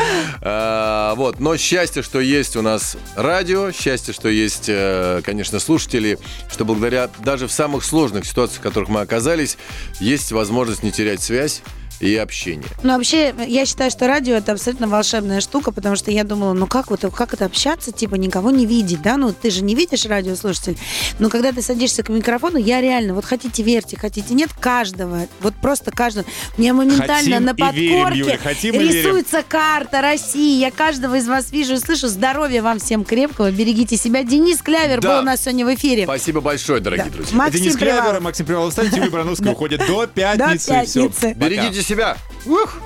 А, 0.41 1.15
Вот, 1.15 1.41
но 1.41 1.57
счастье, 1.57 2.01
что 2.01 2.21
есть 2.21 2.55
у 2.55 2.61
нас 2.61 2.95
радио, 3.17 3.73
счастье, 3.73 4.13
что 4.13 4.29
есть, 4.29 4.69
э, 4.69 5.21
конечно, 5.25 5.59
слушатели, 5.59 6.17
что 6.49 6.63
благодаря 6.63 7.09
даже 7.25 7.49
в 7.49 7.51
самых 7.51 7.83
сложных 7.83 8.25
ситуациях, 8.25 8.61
в 8.61 8.63
которых 8.63 8.87
мы 8.87 9.01
оказались, 9.01 9.57
есть 9.99 10.31
возможность 10.31 10.81
не 10.81 10.93
терять 10.93 11.21
связь 11.21 11.61
и 11.99 12.15
общение. 12.15 12.65
Ну, 12.83 12.95
вообще, 12.95 13.33
я 13.47 13.65
считаю, 13.65 13.91
что 13.91 14.07
радио 14.07 14.35
это 14.35 14.53
абсолютно 14.53 14.87
волшебная 14.87 15.41
штука, 15.41 15.71
потому 15.71 15.95
что 15.95 16.11
я 16.11 16.23
думала, 16.23 16.53
ну 16.53 16.65
как 16.67 16.89
вот 16.89 17.01
как 17.13 17.33
это 17.33 17.45
общаться, 17.45 17.91
типа 17.91 18.15
никого 18.15 18.51
не 18.51 18.65
видеть, 18.65 19.01
да? 19.01 19.17
Ну, 19.17 19.33
ты 19.33 19.49
же 19.51 19.63
не 19.63 19.75
видишь 19.75 20.05
радиослушатель. 20.05 20.77
Но 21.19 21.29
когда 21.29 21.51
ты 21.51 21.61
садишься 21.61 22.03
к 22.03 22.09
микрофону, 22.09 22.57
я 22.57 22.81
реально, 22.81 23.13
вот 23.13 23.25
хотите 23.25 23.63
верьте, 23.63 23.97
хотите 23.97 24.33
нет, 24.33 24.49
каждого, 24.59 25.27
вот 25.41 25.53
просто 25.55 25.91
каждого. 25.91 26.25
Мне 26.57 26.73
моментально 26.73 27.37
Хотим 27.37 27.43
на 27.45 27.51
и 27.51 27.75
верим, 27.81 27.91
подкорке 27.99 28.19
Юля, 28.19 28.37
хотим 28.37 28.75
и 28.75 28.77
верим. 28.79 28.93
рисуется 28.95 29.43
карта 29.47 30.01
России. 30.01 30.59
Я 30.59 30.71
каждого 30.71 31.15
из 31.15 31.27
вас 31.27 31.51
вижу 31.51 31.73
и 31.75 31.77
слышу. 31.77 32.07
Здоровья 32.07 32.61
вам 32.61 32.79
всем 32.79 33.03
крепкого, 33.03 33.51
берегите 33.51 33.97
себя. 33.97 34.23
Денис 34.23 34.61
Клявер 34.61 35.01
Да. 35.01 35.15
был 35.15 35.19
у 35.19 35.25
нас 35.25 35.41
сегодня 35.41 35.65
в 35.65 35.73
эфире. 35.75 36.03
Спасибо 36.05 36.41
большое, 36.41 36.79
дорогие 36.79 37.05
Да. 37.07 37.11
друзья. 37.11 37.35
Максим 37.37 37.61
Денис 37.61 37.75
Клявер, 37.77 38.01
Привалов. 38.03 38.21
Максим 38.23 38.45
Привалов, 38.45 38.77
Юлия 38.77 39.09
Барановская 39.09 39.45
Да. 39.47 39.51
уходит 39.53 39.79
до 39.87 40.01
До 40.01 40.07
пятницы. 40.07 40.83
Всё, 40.85 41.09
пятницы. 41.09 41.33
Берегите 41.35 41.81
себя! 41.89 42.15
Ух! 42.45 42.77